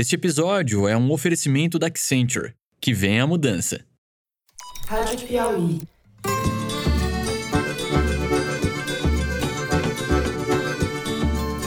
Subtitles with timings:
[0.00, 2.54] Este episódio é um oferecimento da Accenture.
[2.80, 3.80] Que vem a mudança.
[4.86, 5.80] Rádio Piauí.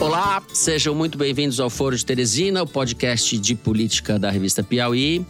[0.00, 5.26] Olá, sejam muito bem-vindos ao Foro de Teresina, o podcast de política da revista Piauí.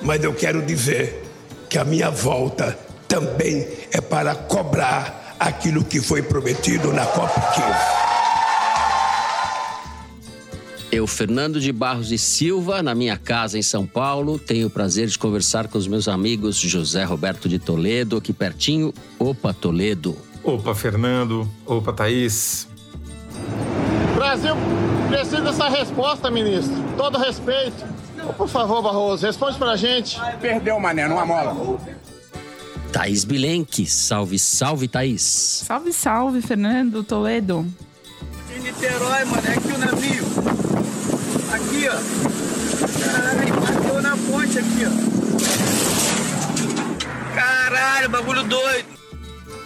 [0.00, 1.22] Mas eu quero dizer
[1.68, 2.72] que a minha volta
[3.06, 8.03] também é para cobrar aquilo que foi prometido na COP15.
[10.94, 15.08] Eu, Fernando de Barros e Silva, na minha casa em São Paulo, tenho o prazer
[15.08, 18.94] de conversar com os meus amigos José Roberto de Toledo, aqui pertinho.
[19.18, 20.16] Opa, Toledo.
[20.44, 21.50] Opa, Fernando.
[21.66, 22.68] Opa, Thaís.
[24.14, 24.54] Brasil
[25.08, 26.76] precisa dessa resposta, ministro.
[26.96, 27.84] Todo respeito.
[28.36, 30.16] Por favor, Barroso, responde pra gente.
[30.40, 31.76] Perdeu, mané, numa mola.
[32.92, 33.84] Thaís Bilenque.
[33.84, 35.64] Salve, salve, Thaís.
[35.66, 37.66] Salve, salve, Fernando Toledo.
[38.56, 40.83] Em Niterói, mano, é aqui o navio.
[41.54, 41.94] Aqui, ó.
[42.98, 44.90] Caralho, bateu na ponte aqui, ó.
[47.32, 48.88] Caralho, bagulho doido.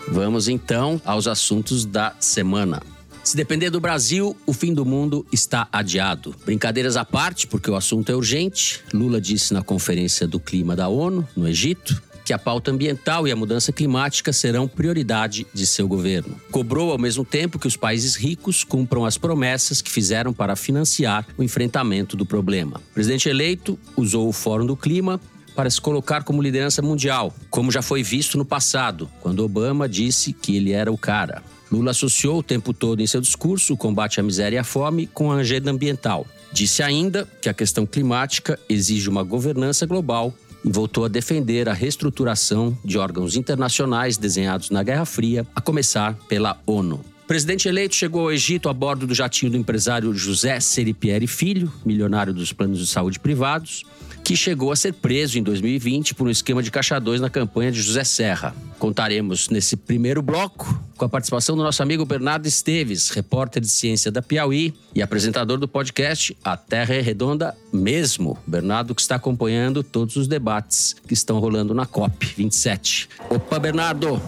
[0.09, 2.83] Vamos então aos assuntos da semana.
[3.25, 6.35] Se depender do Brasil, o fim do mundo está adiado.
[6.45, 8.83] Brincadeiras à parte, porque o assunto é urgente.
[8.93, 13.33] Lula disse na Conferência do Clima da ONU, no Egito, que a pauta ambiental e
[13.33, 16.39] a mudança climática serão prioridade de seu governo.
[16.51, 21.27] Cobrou, ao mesmo tempo, que os países ricos cumpram as promessas que fizeram para financiar
[21.39, 22.83] o enfrentamento do problema.
[22.91, 25.19] O presidente eleito usou o Fórum do Clima
[25.57, 30.35] para se colocar como liderança mundial, como já foi visto no passado, quando Obama disse
[30.35, 31.43] que ele era o cara.
[31.73, 35.07] Lula associou o tempo todo em seu discurso o combate à miséria e à fome
[35.07, 36.27] com a agenda ambiental.
[36.53, 40.35] Disse ainda que a questão climática exige uma governança global
[40.71, 46.61] voltou a defender a reestruturação de órgãos internacionais desenhados na Guerra Fria, a começar pela
[46.67, 47.05] ONU.
[47.25, 51.71] O presidente eleito chegou ao Egito a bordo do jatinho do empresário José Seripieri Filho,
[51.85, 53.85] milionário dos planos de saúde privados,
[54.29, 57.81] que chegou a ser preso em 2020 por um esquema de caixadores na campanha de
[57.81, 58.55] José Serra.
[58.79, 64.13] Contaremos nesse primeiro bloco com a participação do nosso amigo Bernardo Esteves, repórter de ciência
[64.13, 68.37] da Piauí e apresentador do podcast A Terra é Redonda Mesmo.
[68.47, 73.09] Bernardo que está acompanhando todos os debates que estão rolando na COP 27.
[73.31, 74.21] Opa, Bernardo!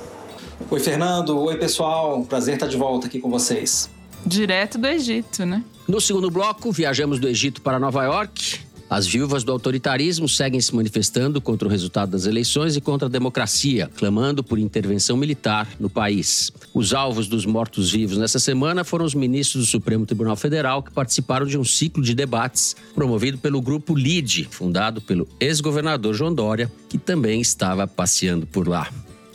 [0.71, 1.39] Oi, Fernando.
[1.39, 2.25] Oi, pessoal.
[2.25, 3.91] Prazer estar de volta aqui com vocês.
[4.25, 5.63] Direto do Egito, né?
[5.87, 10.75] No segundo bloco, viajamos do Egito para Nova York as viúvas do autoritarismo seguem se
[10.75, 15.89] manifestando contra o resultado das eleições e contra a democracia, clamando por intervenção militar no
[15.89, 16.51] país.
[16.75, 21.47] Os alvos dos mortos-vivos nessa semana foram os ministros do Supremo Tribunal Federal que participaram
[21.47, 26.99] de um ciclo de debates promovido pelo grupo LIDE, fundado pelo ex-governador João Dória, que
[26.99, 28.91] também estava passeando por lá.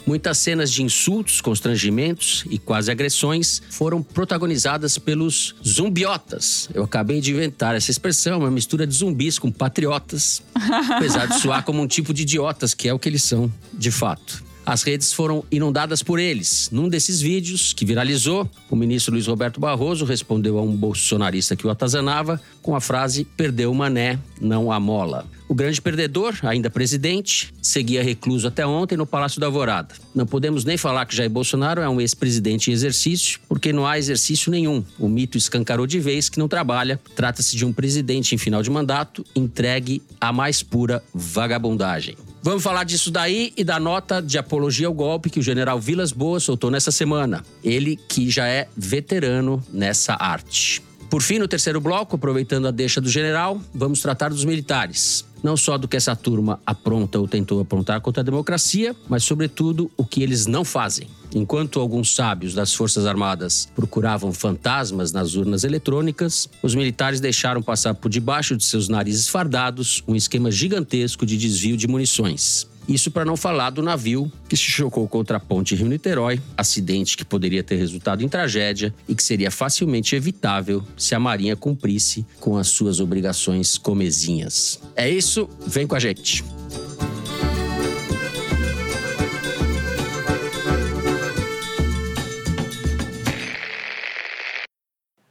[0.06, 6.70] Muitas cenas de insultos, constrangimentos e quase agressões foram protagonizadas pelos zumbiotas.
[6.74, 10.44] Eu acabei de inventar essa expressão, uma mistura de zumbis com patriotas,
[10.96, 13.90] apesar de soar como um tipo de idiotas, que é o que eles são, de
[13.90, 14.45] fato.
[14.66, 16.70] As redes foram inundadas por eles.
[16.72, 21.68] Num desses vídeos, que viralizou, o ministro Luiz Roberto Barroso respondeu a um bolsonarista que
[21.68, 25.26] o atazanava com a frase: perdeu o mané, não a mola.
[25.48, 29.94] O grande perdedor, ainda presidente, seguia recluso até ontem no Palácio da Alvorada.
[30.16, 34.00] Não podemos nem falar que Jair Bolsonaro é um ex-presidente em exercício, porque não há
[34.00, 34.84] exercício nenhum.
[34.98, 37.00] O mito escancarou de vez que não trabalha.
[37.16, 42.18] Trata-se de um presidente em final de mandato entregue à mais pura vagabundagem.
[42.46, 46.12] Vamos falar disso daí e da nota de apologia ao golpe que o general Vilas
[46.12, 47.44] Boas soltou nessa semana.
[47.64, 50.80] Ele que já é veterano nessa arte.
[51.10, 55.26] Por fim, no terceiro bloco, aproveitando a deixa do general, vamos tratar dos militares.
[55.42, 59.90] Não só do que essa turma apronta ou tentou aprontar contra a democracia, mas, sobretudo,
[59.98, 61.08] o que eles não fazem.
[61.36, 67.94] Enquanto alguns sábios das Forças Armadas procuravam fantasmas nas urnas eletrônicas, os militares deixaram passar
[67.94, 72.70] por debaixo de seus narizes fardados um esquema gigantesco de desvio de munições.
[72.88, 77.26] Isso para não falar do navio que se chocou contra a ponte Rio-Niterói, acidente que
[77.26, 82.58] poderia ter resultado em tragédia e que seria facilmente evitável se a Marinha cumprisse com
[82.58, 84.80] as suas obrigações comezinhas.
[84.96, 86.46] É isso, vem com a gente.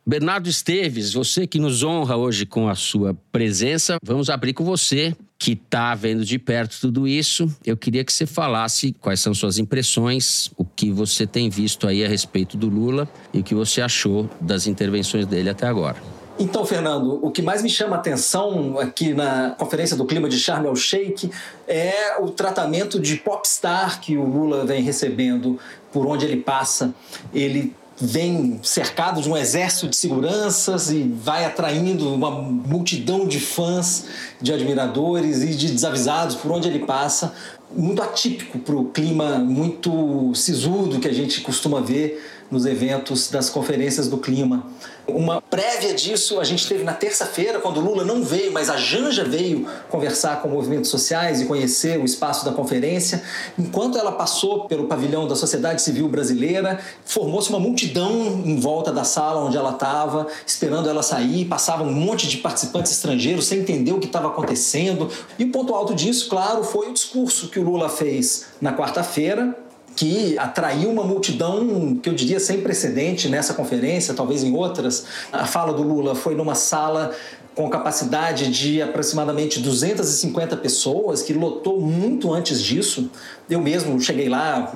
[0.07, 5.17] Bernardo Esteves, você que nos honra hoje com a sua presença, vamos abrir com você,
[5.39, 7.51] que está vendo de perto tudo isso.
[7.65, 12.05] Eu queria que você falasse quais são suas impressões, o que você tem visto aí
[12.05, 15.97] a respeito do Lula e o que você achou das intervenções dele até agora.
[16.39, 20.39] Então, Fernando, o que mais me chama a atenção aqui na Conferência do Clima de
[20.39, 21.31] Sharm el-Sheikh
[21.67, 25.59] é o tratamento de popstar que o Lula vem recebendo
[25.91, 26.93] por onde ele passa.
[27.33, 34.07] Ele vem cercado de um exército de seguranças e vai atraindo uma multidão de fãs,
[34.41, 37.33] de admiradores e de desavisados por onde ele passa.
[37.77, 43.51] Muito atípico para o clima muito sisudo que a gente costuma ver nos eventos das
[43.51, 44.65] conferências do clima.
[45.07, 49.25] Uma prévia disso a gente teve na terça-feira, quando Lula não veio, mas a Janja
[49.25, 53.23] veio conversar com movimentos sociais e conhecer o espaço da conferência.
[53.59, 59.05] Enquanto ela passou pelo pavilhão da sociedade civil brasileira, formou-se uma multidão em volta da
[59.05, 61.45] sala onde ela estava, esperando ela sair.
[61.45, 65.11] Passava um monte de participantes estrangeiros sem entender o que estava acontecendo.
[65.39, 69.55] E o ponto alto disso, claro, foi o discurso que o Lula fez na quarta-feira,
[69.97, 75.07] que atraiu uma multidão que eu diria sem precedente nessa conferência, talvez em outras.
[75.33, 77.15] A fala do Lula foi numa sala
[77.55, 83.09] com capacidade de aproximadamente 250 pessoas, que lotou muito antes disso.
[83.49, 84.75] Eu mesmo cheguei lá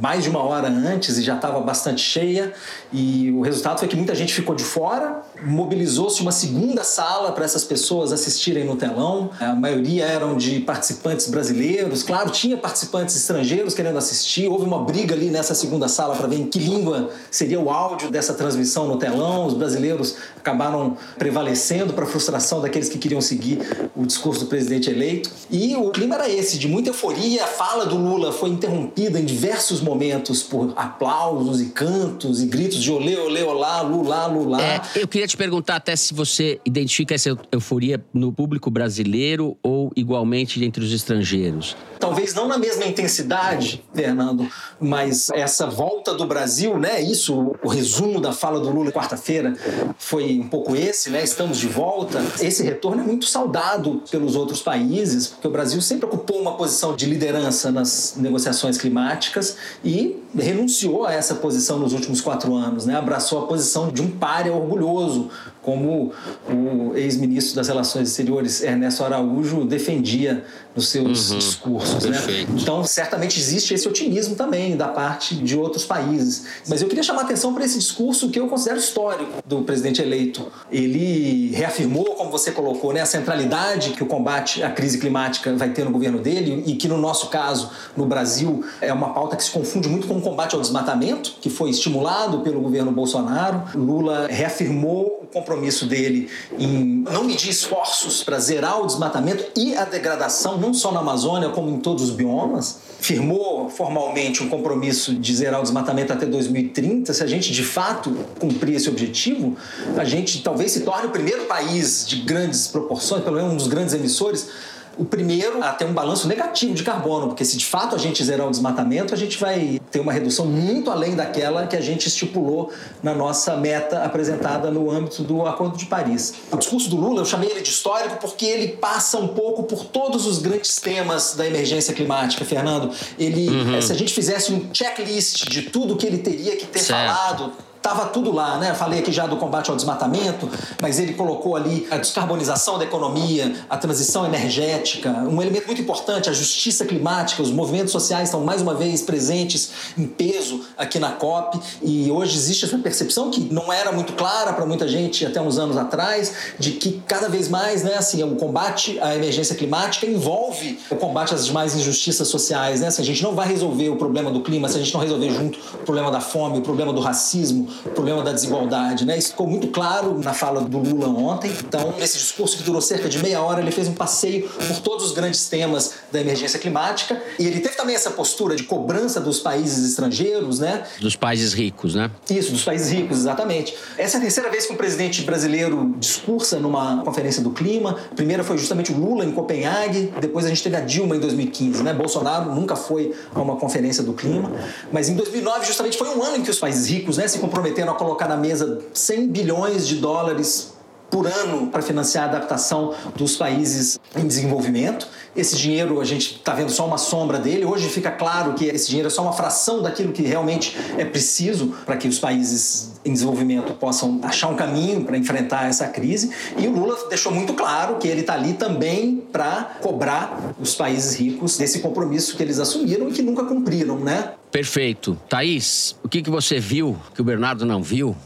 [0.00, 2.52] mais de uma hora antes e já estava bastante cheia.
[2.92, 5.22] E o resultado foi que muita gente ficou de fora.
[5.42, 9.30] Mobilizou-se uma segunda sala para essas pessoas assistirem no telão.
[9.40, 12.02] A maioria eram de participantes brasileiros.
[12.02, 14.48] Claro, tinha participantes estrangeiros querendo assistir.
[14.48, 18.10] Houve uma briga ali nessa segunda sala para ver em que língua seria o áudio
[18.10, 19.46] dessa transmissão no telão.
[19.46, 23.60] Os brasileiros acabaram prevalecendo para frustração daqueles que queriam seguir
[23.94, 25.30] o discurso do presidente eleito.
[25.48, 27.44] E o clima era esse, de muita euforia.
[27.44, 32.82] A fala do Lula foi interrompida em diversos momentos por aplausos e cantos e gritos
[32.82, 34.60] de olê, olê, olá, Lula, Lula.
[34.60, 39.92] É, eu queria te perguntar até se você identifica essa euforia no público brasileiro ou
[39.94, 41.76] igualmente entre os estrangeiros.
[42.00, 44.48] Talvez não na mesma intensidade, Fernando,
[44.80, 47.00] mas essa volta do Brasil, né?
[47.00, 49.56] Isso, o resumo da fala do Lula quarta-feira
[49.98, 51.22] foi um pouco esse, né?
[51.22, 52.07] Estamos de volta.
[52.40, 56.94] Esse retorno é muito saudado pelos outros países, porque o Brasil sempre ocupou uma posição
[56.94, 62.96] de liderança nas negociações climáticas e renunciou a essa posição nos últimos quatro anos, né?
[62.96, 65.28] Abraçou a posição de um páreo orgulhoso,
[65.68, 66.12] como
[66.48, 72.04] o ex-ministro das Relações Exteriores Ernesto Araújo defendia nos seus uhum, discursos.
[72.04, 72.16] Né?
[72.56, 76.46] Então, certamente existe esse otimismo também da parte de outros países.
[76.66, 80.00] Mas eu queria chamar a atenção para esse discurso que eu considero histórico do presidente
[80.00, 80.50] eleito.
[80.70, 85.70] Ele reafirmou, como você colocou, né, a centralidade que o combate à crise climática vai
[85.70, 89.44] ter no governo dele e que, no nosso caso, no Brasil, é uma pauta que
[89.44, 93.64] se confunde muito com o combate ao desmatamento, que foi estimulado pelo governo Bolsonaro.
[93.74, 96.28] Lula reafirmou o compromisso dele
[96.58, 101.50] em não medir esforços para zerar o desmatamento e a degradação, não só na Amazônia,
[101.50, 102.78] como em todos os biomas.
[103.00, 107.12] Firmou formalmente um compromisso de zerar o desmatamento até 2030.
[107.12, 109.56] Se a gente de fato cumprir esse objetivo,
[109.96, 113.68] a gente talvez se torne o primeiro país de grandes proporções, pelo menos um dos
[113.68, 114.48] grandes emissores
[114.98, 118.22] o primeiro a ter um balanço negativo de carbono, porque se de fato a gente
[118.24, 122.08] zerar o desmatamento, a gente vai ter uma redução muito além daquela que a gente
[122.08, 122.72] estipulou
[123.02, 126.34] na nossa meta apresentada no âmbito do Acordo de Paris.
[126.50, 129.84] O discurso do Lula, eu chamei ele de histórico porque ele passa um pouco por
[129.84, 132.90] todos os grandes temas da emergência climática, Fernando.
[133.18, 133.80] Ele, uhum.
[133.80, 137.06] se a gente fizesse um checklist de tudo que ele teria que ter certo.
[137.06, 138.74] falado, Estava tudo lá, né?
[138.74, 140.48] Falei aqui já do combate ao desmatamento,
[140.82, 146.28] mas ele colocou ali a descarbonização da economia, a transição energética, um elemento muito importante,
[146.28, 147.40] a justiça climática.
[147.40, 152.36] Os movimentos sociais estão mais uma vez presentes em peso aqui na COP e hoje
[152.36, 156.32] existe essa percepção que não era muito clara para muita gente até uns anos atrás,
[156.58, 161.32] de que cada vez mais, né, assim, o combate à emergência climática envolve o combate
[161.32, 162.90] às demais injustiças sociais, né?
[162.90, 165.30] Se a gente não vai resolver o problema do clima, se a gente não resolver
[165.30, 169.04] junto o problema da fome, o problema do racismo, problema da desigualdade.
[169.04, 169.18] Né?
[169.18, 171.50] Isso ficou muito claro na fala do Lula ontem.
[171.66, 175.06] Então, nesse discurso que durou cerca de meia hora, ele fez um passeio por todos
[175.06, 177.20] os grandes temas da emergência climática.
[177.38, 180.84] E ele teve também essa postura de cobrança dos países estrangeiros, né?
[181.00, 182.10] Dos países ricos, né?
[182.30, 183.74] Isso, dos países ricos, exatamente.
[183.96, 187.96] Essa é a terceira vez que um presidente brasileiro discursa numa conferência do clima.
[188.10, 191.20] A primeira foi justamente o Lula em Copenhague, depois a gente teve a Dilma em
[191.20, 191.92] 2015, né?
[191.92, 194.50] Bolsonaro nunca foi a uma conferência do clima,
[194.92, 197.57] mas em 2009 justamente foi um ano em que os países ricos, né, se comprometeram
[197.58, 200.77] comprometendo a colocar na mesa 100 bilhões de dólares
[201.10, 205.08] por ano para financiar a adaptação dos países em desenvolvimento.
[205.36, 207.64] Esse dinheiro a gente está vendo só uma sombra dele.
[207.64, 211.74] Hoje fica claro que esse dinheiro é só uma fração daquilo que realmente é preciso
[211.86, 216.30] para que os países em desenvolvimento possam achar um caminho para enfrentar essa crise.
[216.56, 221.18] E o Lula deixou muito claro que ele está ali também para cobrar os países
[221.18, 224.32] ricos desse compromisso que eles assumiram e que nunca cumpriram, né?
[224.50, 225.18] Perfeito.
[225.28, 228.16] Thaís, o que, que você viu que o Bernardo não viu?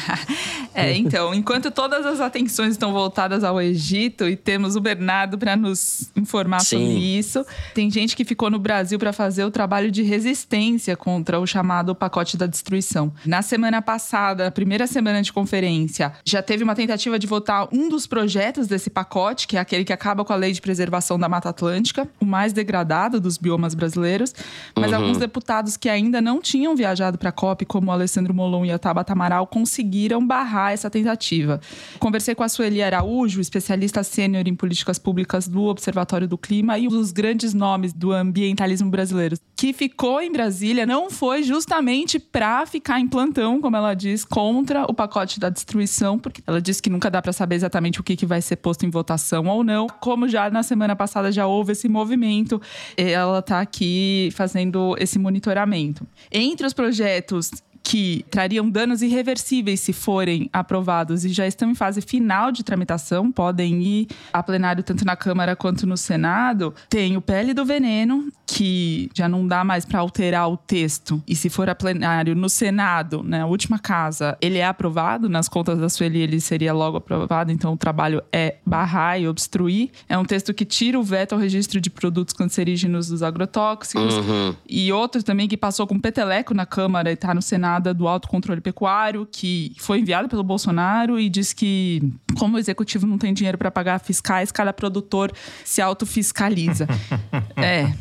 [0.74, 5.54] é, então, enquanto todas as atenções estão voltadas ao Egito e temos o Bernardo para
[5.54, 6.78] nos informar Sim.
[6.78, 11.38] sobre isso, tem gente que ficou no Brasil para fazer o trabalho de resistência contra
[11.38, 13.12] o chamado pacote da destruição.
[13.26, 17.88] Na semana passada, a primeira semana de conferência, já teve uma tentativa de votar um
[17.88, 21.28] dos projetos desse pacote, que é aquele que acaba com a lei de preservação da
[21.28, 24.34] Mata Atlântica, o mais degradado dos biomas brasileiros,
[24.74, 24.98] mas uhum.
[24.98, 28.72] alguns deputados que ainda não tinham viajado para a COP, como o Alessandro Molon e
[28.72, 31.60] a Tabata Amaral, conseguiram barrar essa tentativa.
[32.00, 36.88] Conversei com a Sueli Araújo, especialista sênior em políticas públicas do Observatório do Clima e
[36.88, 42.64] um dos grandes nomes do ambientalismo brasileiro, que ficou em Brasília, não foi justamente para
[42.64, 46.88] ficar em plantão, como ela diz, contra o pacote da destruição, porque ela disse que
[46.88, 49.86] nunca dá para saber exatamente o que, que vai ser posto em votação ou não.
[49.86, 52.62] Como já na semana passada já houve esse movimento,
[52.96, 56.08] ela está aqui fazendo esse monitoramento.
[56.32, 57.50] Entre os projetos
[57.90, 63.32] que trariam danos irreversíveis se forem aprovados e já estão em fase final de tramitação,
[63.32, 68.32] podem ir a plenário tanto na Câmara quanto no Senado, tem o Pele do Veneno,
[68.52, 71.22] que já não dá mais para alterar o texto.
[71.26, 75.48] E se for a plenário no Senado, na né, última casa, ele é aprovado, nas
[75.48, 79.90] contas da Sueli ele seria logo aprovado, então o trabalho é barrar e obstruir.
[80.08, 84.14] É um texto que tira o veto ao registro de produtos cancerígenos dos agrotóxicos.
[84.16, 84.54] Uhum.
[84.68, 88.60] E outro também que passou com peteleco na Câmara e está no Senado do autocontrole
[88.60, 93.56] pecuário, que foi enviado pelo Bolsonaro e diz que, como o executivo não tem dinheiro
[93.56, 95.30] para pagar fiscais, cada produtor
[95.64, 96.88] se autofiscaliza.
[97.56, 97.92] é,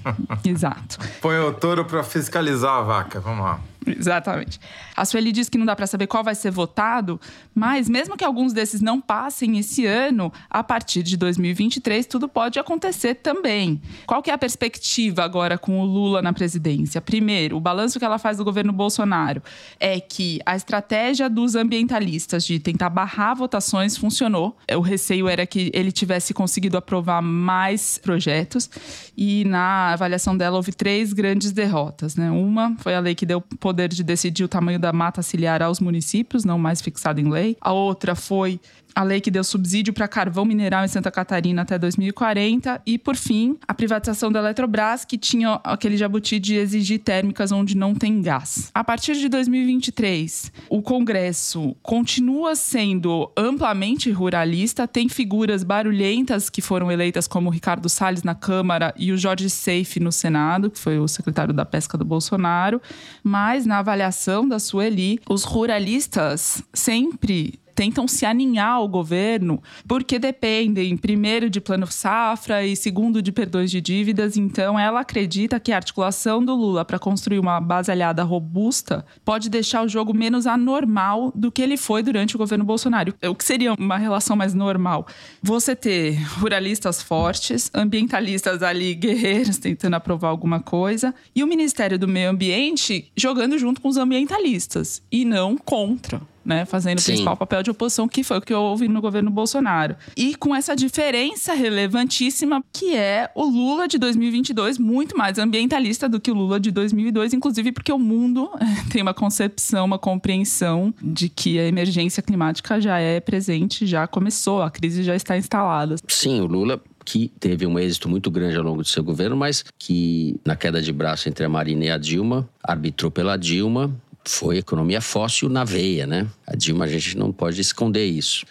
[0.46, 0.98] exato.
[1.22, 3.60] Põe o touro para fiscalizar a vaca, vamos lá.
[3.98, 4.60] Exatamente.
[4.96, 7.20] A Sueli diz que não dá para saber qual vai ser votado,
[7.54, 12.60] mas mesmo que alguns desses não passem esse ano, a partir de 2023 tudo pode
[12.60, 13.82] acontecer também.
[14.06, 17.02] Qual que é a perspectiva agora com o Lula na presidência?
[17.02, 19.42] Primeiro, o balanço que ela faz do governo Bolsonaro
[19.80, 24.58] é que a estratégia dos ambientalistas de tentar barrar votações funcionou.
[24.76, 28.70] O receio era que ele tivesse conseguido aprovar mais projetos
[29.16, 32.30] e na avaliação dela houve três grandes derrotas, né?
[32.30, 35.62] Uma foi a lei que deu poder poder de decidir o tamanho da mata ciliar
[35.62, 37.56] aos municípios, não mais fixado em lei.
[37.62, 38.60] A outra foi
[38.96, 43.16] a lei que deu subsídio para carvão mineral em Santa Catarina até 2040 e, por
[43.16, 48.22] fim, a privatização da Eletrobras, que tinha aquele jabuti de exigir térmicas onde não tem
[48.22, 48.70] gás.
[48.74, 56.92] A partir de 2023, o Congresso continua sendo amplamente ruralista, tem figuras barulhentas que foram
[56.92, 61.08] eleitas como Ricardo Salles na Câmara e o Jorge Seife no Senado, que foi o
[61.08, 62.82] secretário da Pesca do Bolsonaro,
[63.24, 70.98] mas na avaliação da Sueli, os ruralistas sempre tentam se aninhar ao governo, porque dependem,
[70.98, 74.36] primeiro, de plano safra e segundo, de perdões de dívidas.
[74.36, 79.50] Então, ela acredita que a articulação do Lula para construir uma base aliada robusta pode
[79.50, 83.14] deixar o jogo menos anormal do que ele foi durante o governo Bolsonaro.
[83.26, 85.08] O que seria uma relação mais normal?
[85.42, 92.10] Você ter ruralistas fortes, ambientalistas ali guerreiros tentando aprovar alguma coisa, e o Ministério do
[92.10, 97.62] Meio Ambiente jogando junto com os ambientalistas e não contra né, fazendo o principal papel
[97.62, 99.96] de oposição, que foi o que houve no governo Bolsonaro.
[100.18, 106.20] E com essa diferença relevantíssima, que é o Lula de 2022 muito mais ambientalista do
[106.20, 108.50] que o Lula de 2002, inclusive porque o mundo
[108.92, 114.64] tem uma concepção, uma compreensão de que a emergência climática já é presente, já começou,
[114.64, 115.98] a crise já está instalada.
[116.08, 119.64] Sim, o Lula que teve um êxito muito grande ao longo do seu governo, mas
[119.80, 123.92] que na queda de braço entre a Marina e a Dilma, arbitrou pela Dilma,
[124.26, 126.28] foi economia fóssil na veia, né?
[126.46, 128.46] A Dilma, a gente não pode esconder isso.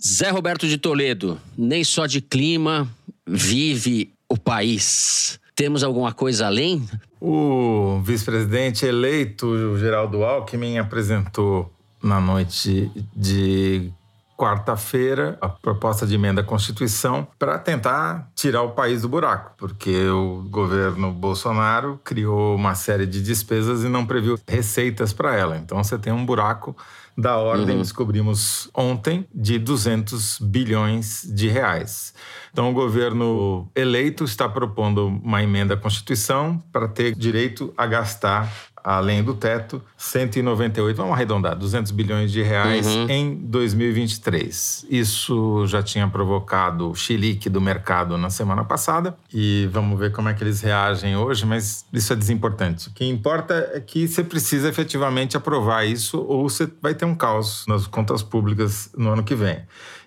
[0.00, 2.88] Zé Roberto de Toledo, nem só de clima
[3.26, 5.40] vive o país.
[5.54, 6.86] Temos alguma coisa além?
[7.20, 13.90] O vice-presidente eleito, Geraldo Alckmin, apresentou na noite de
[14.36, 20.08] quarta-feira a proposta de emenda à Constituição para tentar tirar o país do buraco, porque
[20.08, 25.56] o governo Bolsonaro criou uma série de despesas e não previu receitas para ela.
[25.56, 26.76] Então você tem um buraco
[27.16, 27.82] da ordem, uhum.
[27.82, 32.12] descobrimos ontem, de 200 bilhões de reais.
[32.52, 38.52] Então, o governo eleito está propondo uma emenda à Constituição para ter direito a gastar
[38.88, 43.06] além do teto, 198, vamos arredondar, 200 bilhões de reais Uhum.
[43.10, 44.86] em 2023.
[44.88, 50.34] Isso já tinha provocado chilique do mercado na semana passada e vamos ver como é
[50.34, 52.88] que eles reagem hoje, mas isso é desimportante.
[52.88, 57.14] O que importa é que você precisa efetivamente aprovar isso ou você vai ter um
[57.14, 59.58] caos nas contas públicas no ano que vem.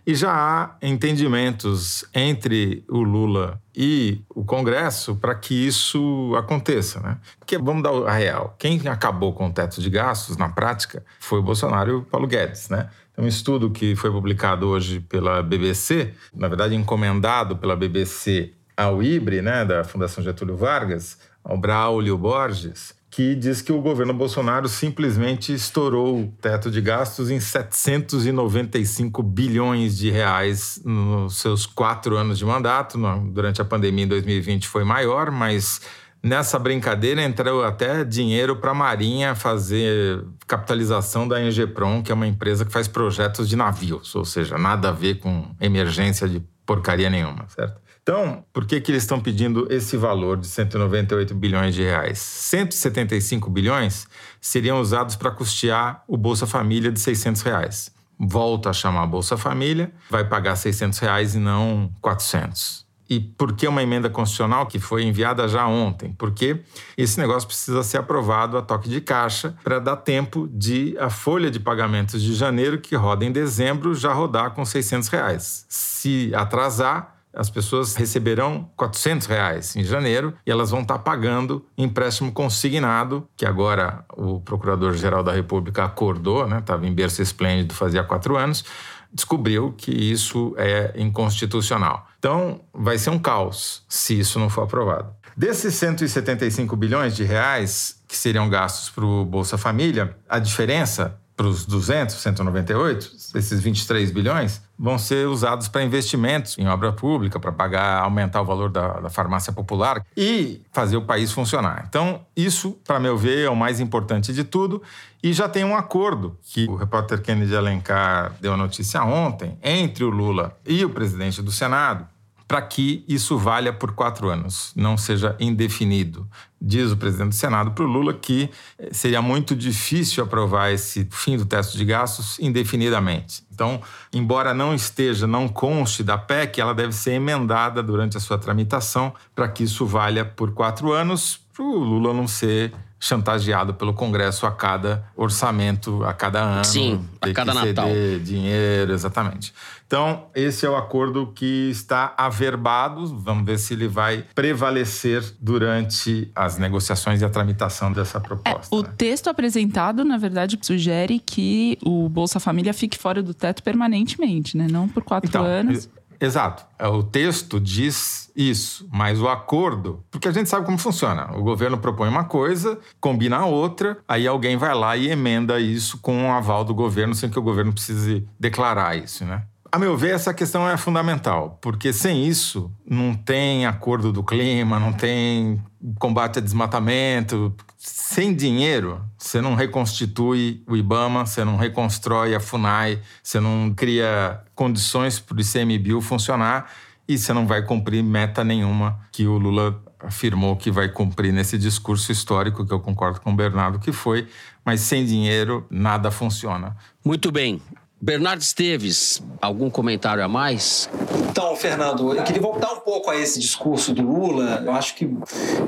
[0.09, 7.17] E já há entendimentos entre o Lula e o Congresso para que isso aconteça, né?
[7.37, 8.55] Porque vamos dar a real.
[8.57, 12.25] Quem acabou com o teto de gastos na prática foi o Bolsonaro e o Paulo
[12.25, 12.89] Guedes, né?
[13.15, 19.03] Tem um estudo que foi publicado hoje pela BBC, na verdade encomendado pela BBC ao
[19.03, 24.69] IBRE, né, da Fundação Getúlio Vargas, ao Braulio Borges, que diz que o governo Bolsonaro
[24.69, 32.37] simplesmente estourou o teto de gastos em 795 bilhões de reais nos seus quatro anos
[32.37, 32.99] de mandato.
[33.31, 35.81] Durante a pandemia em 2020 foi maior, mas
[36.21, 42.27] nessa brincadeira entrou até dinheiro para a Marinha fazer capitalização da Engeprom, que é uma
[42.27, 47.09] empresa que faz projetos de navios, ou seja, nada a ver com emergência de porcaria
[47.09, 47.88] nenhuma, certo?
[48.09, 52.17] Então, por que, que eles estão pedindo esse valor de 198 bilhões de reais?
[52.17, 54.07] 175 bilhões
[54.41, 57.91] seriam usados para custear o Bolsa Família de 600 reais.
[58.17, 62.83] Volta a chamar Bolsa Família, vai pagar 600 reais e não 400.
[63.07, 66.11] E por que uma emenda constitucional que foi enviada já ontem?
[66.17, 66.61] Porque
[66.97, 71.51] esse negócio precisa ser aprovado a toque de caixa para dar tempo de a folha
[71.51, 75.65] de pagamentos de janeiro, que roda em dezembro, já rodar com 600 reais.
[75.69, 82.31] Se atrasar, as pessoas receberão 400 reais em janeiro e elas vão estar pagando empréstimo
[82.31, 86.59] consignado, que agora o Procurador-Geral da República acordou, né?
[86.59, 88.63] Estava em berço esplêndido fazia quatro anos,
[89.11, 92.07] descobriu que isso é inconstitucional.
[92.17, 95.13] Então, vai ser um caos se isso não for aprovado.
[95.35, 101.47] Desses 175 bilhões de reais que seriam gastos para o Bolsa Família, a diferença para
[101.47, 107.49] os 200, 198, esses 23 bilhões, vão ser usados para investimentos em obra pública, para
[107.49, 111.85] pagar, aumentar o valor da, da farmácia popular e fazer o país funcionar.
[111.87, 114.83] Então, isso, para meu ver, é o mais importante de tudo.
[115.23, 120.03] E já tem um acordo que o repórter Kennedy Alencar deu a notícia ontem entre
[120.03, 122.05] o Lula e o presidente do Senado
[122.49, 126.27] para que isso valha por quatro anos, não seja indefinido.
[126.59, 131.07] Diz o presidente do Senado para o Lula que eh, seria muito difícil aprovar esse
[131.11, 133.43] fim do teto de gastos indefinidamente.
[133.53, 133.79] Então,
[134.11, 139.13] embora não esteja, não conste da PEC, ela deve ser emendada durante a sua tramitação
[139.35, 144.45] para que isso valha por quatro anos, para o Lula não ser chantageado pelo Congresso
[144.45, 146.65] a cada orçamento, a cada ano.
[146.65, 147.89] Sim, a cada que ceder Natal.
[148.23, 149.53] dinheiro, exatamente.
[149.87, 153.07] Então, esse é o acordo que está averbado.
[153.17, 158.75] Vamos ver se ele vai prevalecer durante as negociações e a tramitação dessa proposta.
[158.75, 158.89] O né?
[158.95, 164.67] texto apresentado, na verdade, sugere que o Bolsa Família fique fora do teto permanentemente, né?
[164.69, 165.89] Não por quatro Então, anos.
[166.19, 166.65] Exato.
[166.77, 171.31] É, O texto diz isso, mas o acordo, porque a gente sabe como funciona.
[171.35, 175.97] O governo propõe uma coisa, combina a outra, aí alguém vai lá e emenda isso
[175.99, 179.43] com o aval do governo, sem que o governo precise declarar isso, né?
[179.71, 184.79] A meu ver, essa questão é fundamental, porque sem isso não tem acordo do clima,
[184.79, 185.61] não tem
[185.97, 187.55] combate a desmatamento.
[187.77, 194.41] Sem dinheiro, você não reconstitui o IBAMA, você não reconstrói a FUNAI, você não cria
[194.55, 196.69] condições para o ICMBio funcionar
[197.07, 201.57] e você não vai cumprir meta nenhuma que o Lula afirmou que vai cumprir nesse
[201.57, 204.27] discurso histórico, que eu concordo com o Bernardo que foi,
[204.63, 206.75] mas sem dinheiro nada funciona.
[207.03, 207.61] Muito bem.
[208.01, 210.89] Bernardo Esteves, algum comentário a mais?
[211.29, 214.63] Então, Fernando, eu queria voltar um pouco a esse discurso do Lula.
[214.65, 215.09] Eu acho que,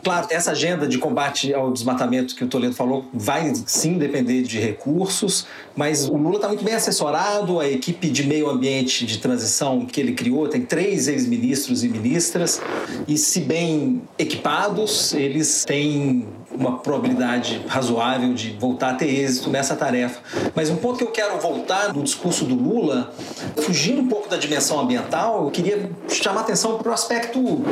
[0.01, 4.59] claro, essa agenda de combate ao desmatamento que o Toledo falou vai sim depender de
[4.59, 9.85] recursos, mas o Lula está muito bem assessorado, a equipe de meio ambiente de transição
[9.85, 12.61] que ele criou tem três ex-ministros e ministras,
[13.07, 19.75] e se bem equipados, eles têm uma probabilidade razoável de voltar a ter êxito nessa
[19.75, 20.19] tarefa.
[20.55, 23.13] Mas um ponto que eu quero voltar no discurso do Lula,
[23.57, 27.63] fugindo um pouco da dimensão ambiental, eu queria chamar atenção para o aspecto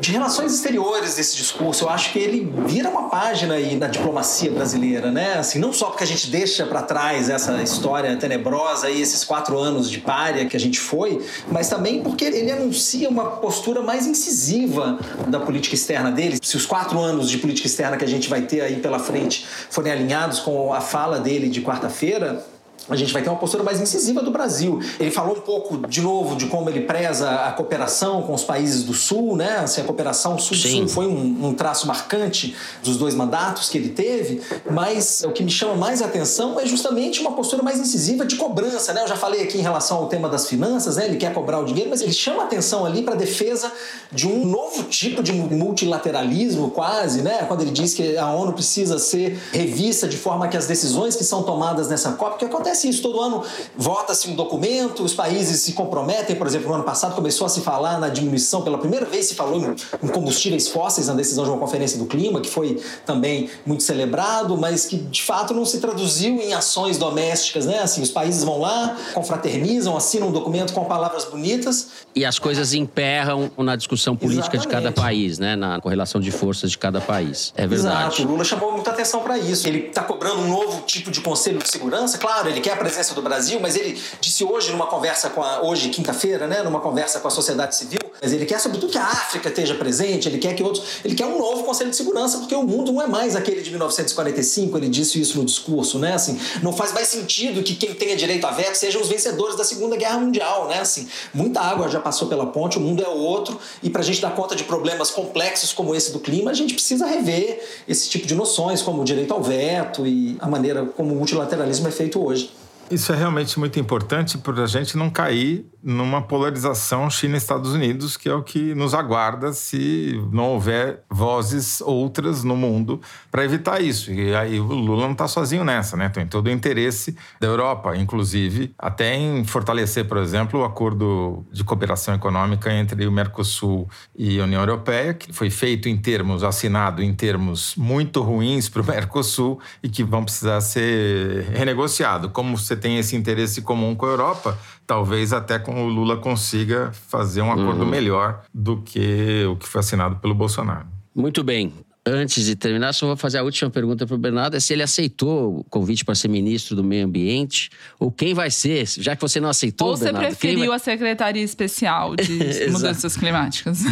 [0.00, 1.84] de relações exteriores desse discurso.
[1.84, 5.34] Eu acho que ele vira uma página aí na diplomacia brasileira, né?
[5.34, 9.58] Assim, não só porque a gente deixa para trás essa história tenebrosa e esses quatro
[9.58, 14.06] anos de párea que a gente foi, mas também porque ele anuncia uma postura mais
[14.06, 16.38] incisiva da política externa dele.
[16.42, 19.46] Se os quatro anos de política externa que a gente vai ter aí pela frente
[19.70, 22.44] forem alinhados com a fala dele de quarta-feira,
[22.88, 24.80] a gente vai ter uma postura mais incisiva do Brasil.
[25.00, 28.84] Ele falou um pouco, de novo, de como ele preza a cooperação com os países
[28.84, 29.58] do Sul, né?
[29.58, 34.42] Assim, a cooperação Sul-Sul foi um, um, traço marcante dos dois mandatos que ele teve,
[34.70, 38.92] mas o que me chama mais atenção é justamente uma postura mais incisiva de cobrança,
[38.92, 39.02] né?
[39.02, 41.06] Eu já falei aqui em relação ao tema das finanças, né?
[41.06, 43.72] Ele quer cobrar o dinheiro, mas ele chama atenção ali para a defesa
[44.12, 47.44] de um novo tipo de multilateralismo, quase, né?
[47.48, 51.24] Quando ele diz que a ONU precisa ser revista de forma que as decisões que
[51.24, 53.42] são tomadas nessa COP, porque acontece acontece isso todo ano,
[53.76, 57.60] vota-se um documento, os países se comprometem, por exemplo, no ano passado começou a se
[57.60, 61.58] falar na diminuição, pela primeira vez se falou em combustíveis fósseis na decisão de uma
[61.58, 66.40] conferência do clima, que foi também muito celebrado, mas que de fato não se traduziu
[66.40, 67.78] em ações domésticas, né?
[67.80, 71.88] Assim, os países vão lá, confraternizam, assinam um documento com palavras bonitas.
[72.14, 74.68] E as coisas emperram na discussão política Exatamente.
[74.68, 75.54] de cada país, né?
[75.54, 77.52] Na correlação de forças de cada país.
[77.56, 78.14] É verdade.
[78.14, 78.22] Exato.
[78.22, 79.68] O Lula chamou muita atenção para isso.
[79.68, 83.14] Ele está cobrando um novo tipo de conselho de segurança, claro, ele quer a presença
[83.14, 87.20] do Brasil, mas ele disse hoje numa conversa com a hoje quinta-feira, né, numa conversa
[87.20, 90.54] com a sociedade civil, mas ele quer sobretudo que a África esteja presente, ele quer
[90.54, 93.36] que outros, ele quer um novo Conselho de Segurança porque o mundo não é mais
[93.36, 97.74] aquele de 1945, ele disse isso no discurso, né, assim, não faz mais sentido que
[97.74, 101.60] quem tenha direito a veto sejam os vencedores da Segunda Guerra Mundial, né, assim, muita
[101.60, 104.56] água já passou pela ponte, o mundo é outro e para a gente dar conta
[104.56, 108.80] de problemas complexos como esse do clima, a gente precisa rever esse tipo de noções
[108.80, 112.63] como o direito ao veto e a maneira como o multilateralismo é feito hoje.
[112.90, 118.28] Isso é realmente muito importante para a gente não cair numa polarização China-Estados Unidos, que
[118.28, 124.10] é o que nos aguarda se não houver vozes outras no mundo para evitar isso.
[124.10, 126.08] E aí o Lula não está sozinho nessa, né?
[126.08, 131.62] Tem todo o interesse da Europa, inclusive, até em fortalecer, por exemplo, o acordo de
[131.62, 137.02] cooperação econômica entre o Mercosul e a União Europeia, que foi feito em termos, assinado
[137.02, 142.30] em termos muito ruins para o Mercosul e que vão precisar ser renegociados.
[142.32, 146.92] Como você tem esse interesse comum com a Europa, talvez até com o Lula consiga
[147.08, 147.90] fazer um acordo uhum.
[147.90, 150.86] melhor do que o que foi assinado pelo Bolsonaro.
[151.14, 151.72] Muito bem.
[152.06, 154.82] Antes de terminar, só vou fazer a última pergunta para o Bernardo: é se ele
[154.82, 159.22] aceitou o convite para ser ministro do Meio Ambiente, ou quem vai ser, já que
[159.22, 159.88] você não aceitou.
[159.88, 160.76] Ou você Bernardo, preferiu vai...
[160.76, 163.84] a Secretaria Especial de Mudanças Climáticas.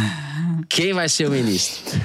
[0.69, 1.99] Quem vai ser o ministro?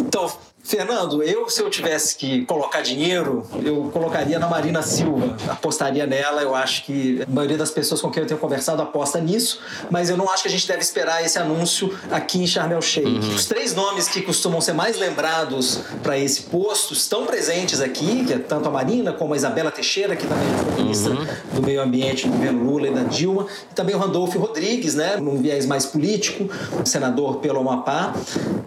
[0.00, 0.32] Então,
[0.62, 6.40] Fernando, eu se eu tivesse que colocar dinheiro, eu colocaria na Marina Silva, apostaria nela.
[6.40, 10.08] Eu acho que a maioria das pessoas com quem eu tenho conversado aposta nisso, mas
[10.08, 13.08] eu não acho que a gente deve esperar esse anúncio aqui em Sharm el Sheikh.
[13.08, 13.34] Uhum.
[13.34, 18.32] Os três nomes que costumam ser mais lembrados para esse posto estão presentes aqui, que
[18.32, 21.26] é tanto a Marina como a Isabela Teixeira, que também é ministra uhum.
[21.54, 25.16] do Meio Ambiente do governo Lula e da Dilma, e também o Randolfo Rodrigues, né,
[25.16, 26.48] num viés mais político,
[26.84, 28.14] senador pelo Amapá.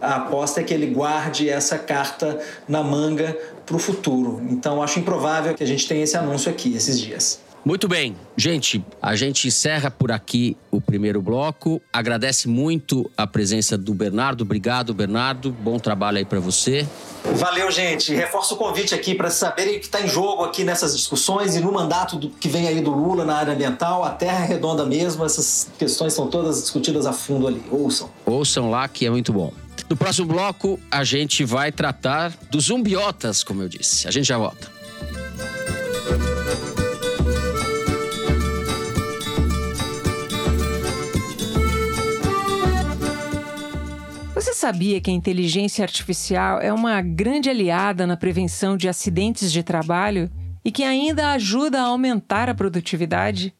[0.02, 4.42] A aposta é que ele guarde essa carta na manga para o futuro.
[4.50, 7.46] Então, acho improvável que a gente tenha esse anúncio aqui esses dias.
[7.66, 11.82] Muito bem, gente, a gente encerra por aqui o primeiro bloco.
[11.92, 14.44] Agradece muito a presença do Bernardo.
[14.44, 15.52] Obrigado, Bernardo.
[15.52, 16.88] Bom trabalho aí para você.
[17.24, 18.14] Valeu, gente.
[18.14, 21.60] Reforço o convite aqui para saberem o que está em jogo aqui nessas discussões e
[21.60, 24.86] no mandato do, que vem aí do Lula na área ambiental, a terra é redonda
[24.86, 25.26] mesmo.
[25.26, 27.64] Essas questões são todas discutidas a fundo ali.
[27.72, 28.12] Ouçam.
[28.28, 29.52] Ouçam lá que é muito bom.
[29.88, 34.08] No próximo bloco, a gente vai tratar dos zumbiotas, como eu disse.
[34.08, 34.74] A gente já volta.
[44.34, 49.62] Você sabia que a inteligência artificial é uma grande aliada na prevenção de acidentes de
[49.62, 50.32] trabalho
[50.64, 53.54] e que ainda ajuda a aumentar a produtividade?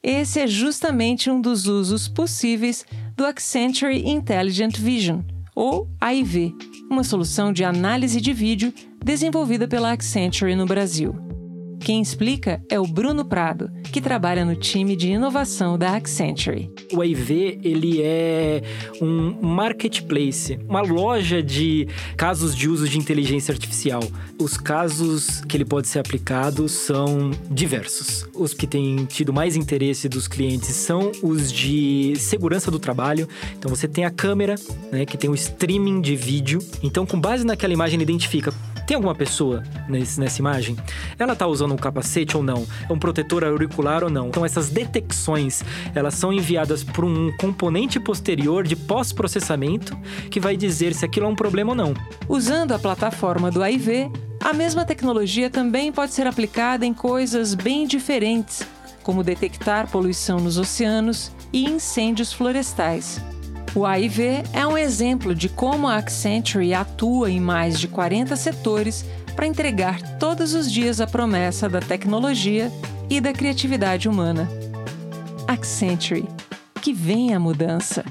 [0.00, 5.22] Esse é justamente um dos usos possíveis do Accenture Intelligent Vision
[5.58, 6.54] ou AIV,
[6.88, 8.72] uma solução de análise de vídeo
[9.04, 11.27] desenvolvida pela Accenture no Brasil.
[11.88, 16.70] Quem explica é o Bruno Prado, que trabalha no time de inovação da Accenture.
[16.92, 18.62] O AIV ele é
[19.00, 24.02] um marketplace, uma loja de casos de uso de inteligência artificial.
[24.38, 28.28] Os casos que ele pode ser aplicado são diversos.
[28.34, 33.26] Os que têm tido mais interesse dos clientes são os de segurança do trabalho.
[33.58, 34.56] Então você tem a câmera,
[34.92, 36.58] né, que tem o streaming de vídeo.
[36.82, 38.52] Então com base naquela imagem ele identifica
[38.88, 40.74] tem alguma pessoa nesse, nessa imagem?
[41.18, 42.66] Ela está usando um capacete ou não?
[42.88, 44.28] É um protetor auricular ou não?
[44.28, 45.62] Então essas detecções,
[45.94, 49.94] elas são enviadas por um componente posterior de pós-processamento
[50.30, 51.92] que vai dizer se aquilo é um problema ou não.
[52.26, 54.10] Usando a plataforma do AIV,
[54.42, 58.66] a mesma tecnologia também pode ser aplicada em coisas bem diferentes,
[59.02, 63.20] como detectar poluição nos oceanos e incêndios florestais.
[63.74, 69.04] O AIV é um exemplo de como a Accenture atua em mais de 40 setores
[69.36, 72.72] para entregar todos os dias a promessa da tecnologia
[73.08, 74.48] e da criatividade humana.
[75.46, 76.24] Accenture.
[76.82, 78.04] Que vem a mudança.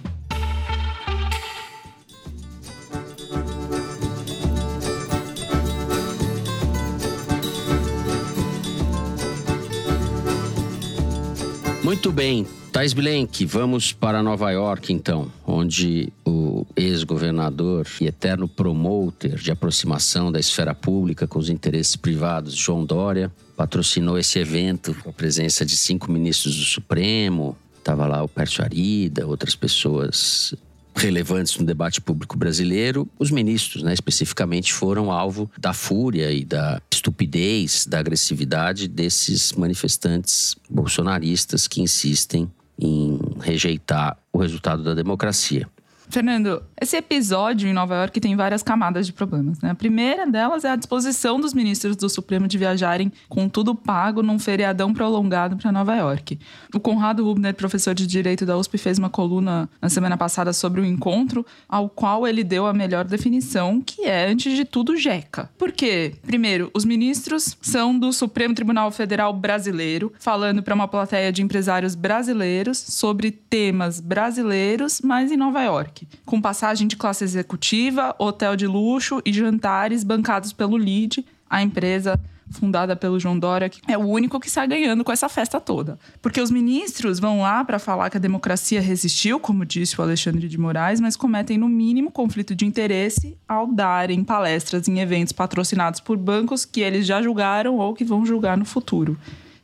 [11.83, 12.45] Muito bem.
[12.77, 20.31] Thais Bilenque, vamos para Nova York, então, onde o ex-governador e eterno promoter de aproximação
[20.31, 25.65] da esfera pública com os interesses privados, João Dória, patrocinou esse evento com a presença
[25.65, 27.57] de cinco ministros do Supremo.
[27.79, 30.53] Estava lá o Pércio Arida, outras pessoas
[30.95, 36.79] relevantes no debate público brasileiro, os ministros, né, especificamente, foram alvo da fúria e da
[36.93, 42.47] estupidez, da agressividade desses manifestantes bolsonaristas que insistem
[42.79, 45.67] em rejeitar o resultado da democracia.
[46.09, 49.59] Fernando, esse episódio em Nova York tem várias camadas de problemas.
[49.59, 49.71] Né?
[49.71, 54.23] A primeira delas é a disposição dos ministros do Supremo de viajarem com tudo pago
[54.23, 56.39] num feriadão prolongado para Nova York.
[56.73, 60.79] O Conrado Rubner, professor de Direito da USP, fez uma coluna na semana passada sobre
[60.79, 65.49] o encontro, ao qual ele deu a melhor definição, que é, antes de tudo, jeca.
[65.57, 66.15] Por quê?
[66.25, 71.95] Primeiro, os ministros são do Supremo Tribunal Federal Brasileiro, falando para uma plateia de empresários
[71.95, 78.67] brasileiros sobre temas brasileiros, mas em Nova York com passagem de classe executiva, hotel de
[78.67, 82.19] luxo e jantares bancados pelo LID, a empresa
[82.51, 85.99] fundada pelo João Dória, que é o único que sai ganhando com essa festa toda.
[86.21, 90.47] Porque os ministros vão lá para falar que a democracia resistiu, como disse o Alexandre
[90.47, 95.99] de Moraes, mas cometem no mínimo conflito de interesse ao darem palestras em eventos patrocinados
[95.99, 99.17] por bancos que eles já julgaram ou que vão julgar no futuro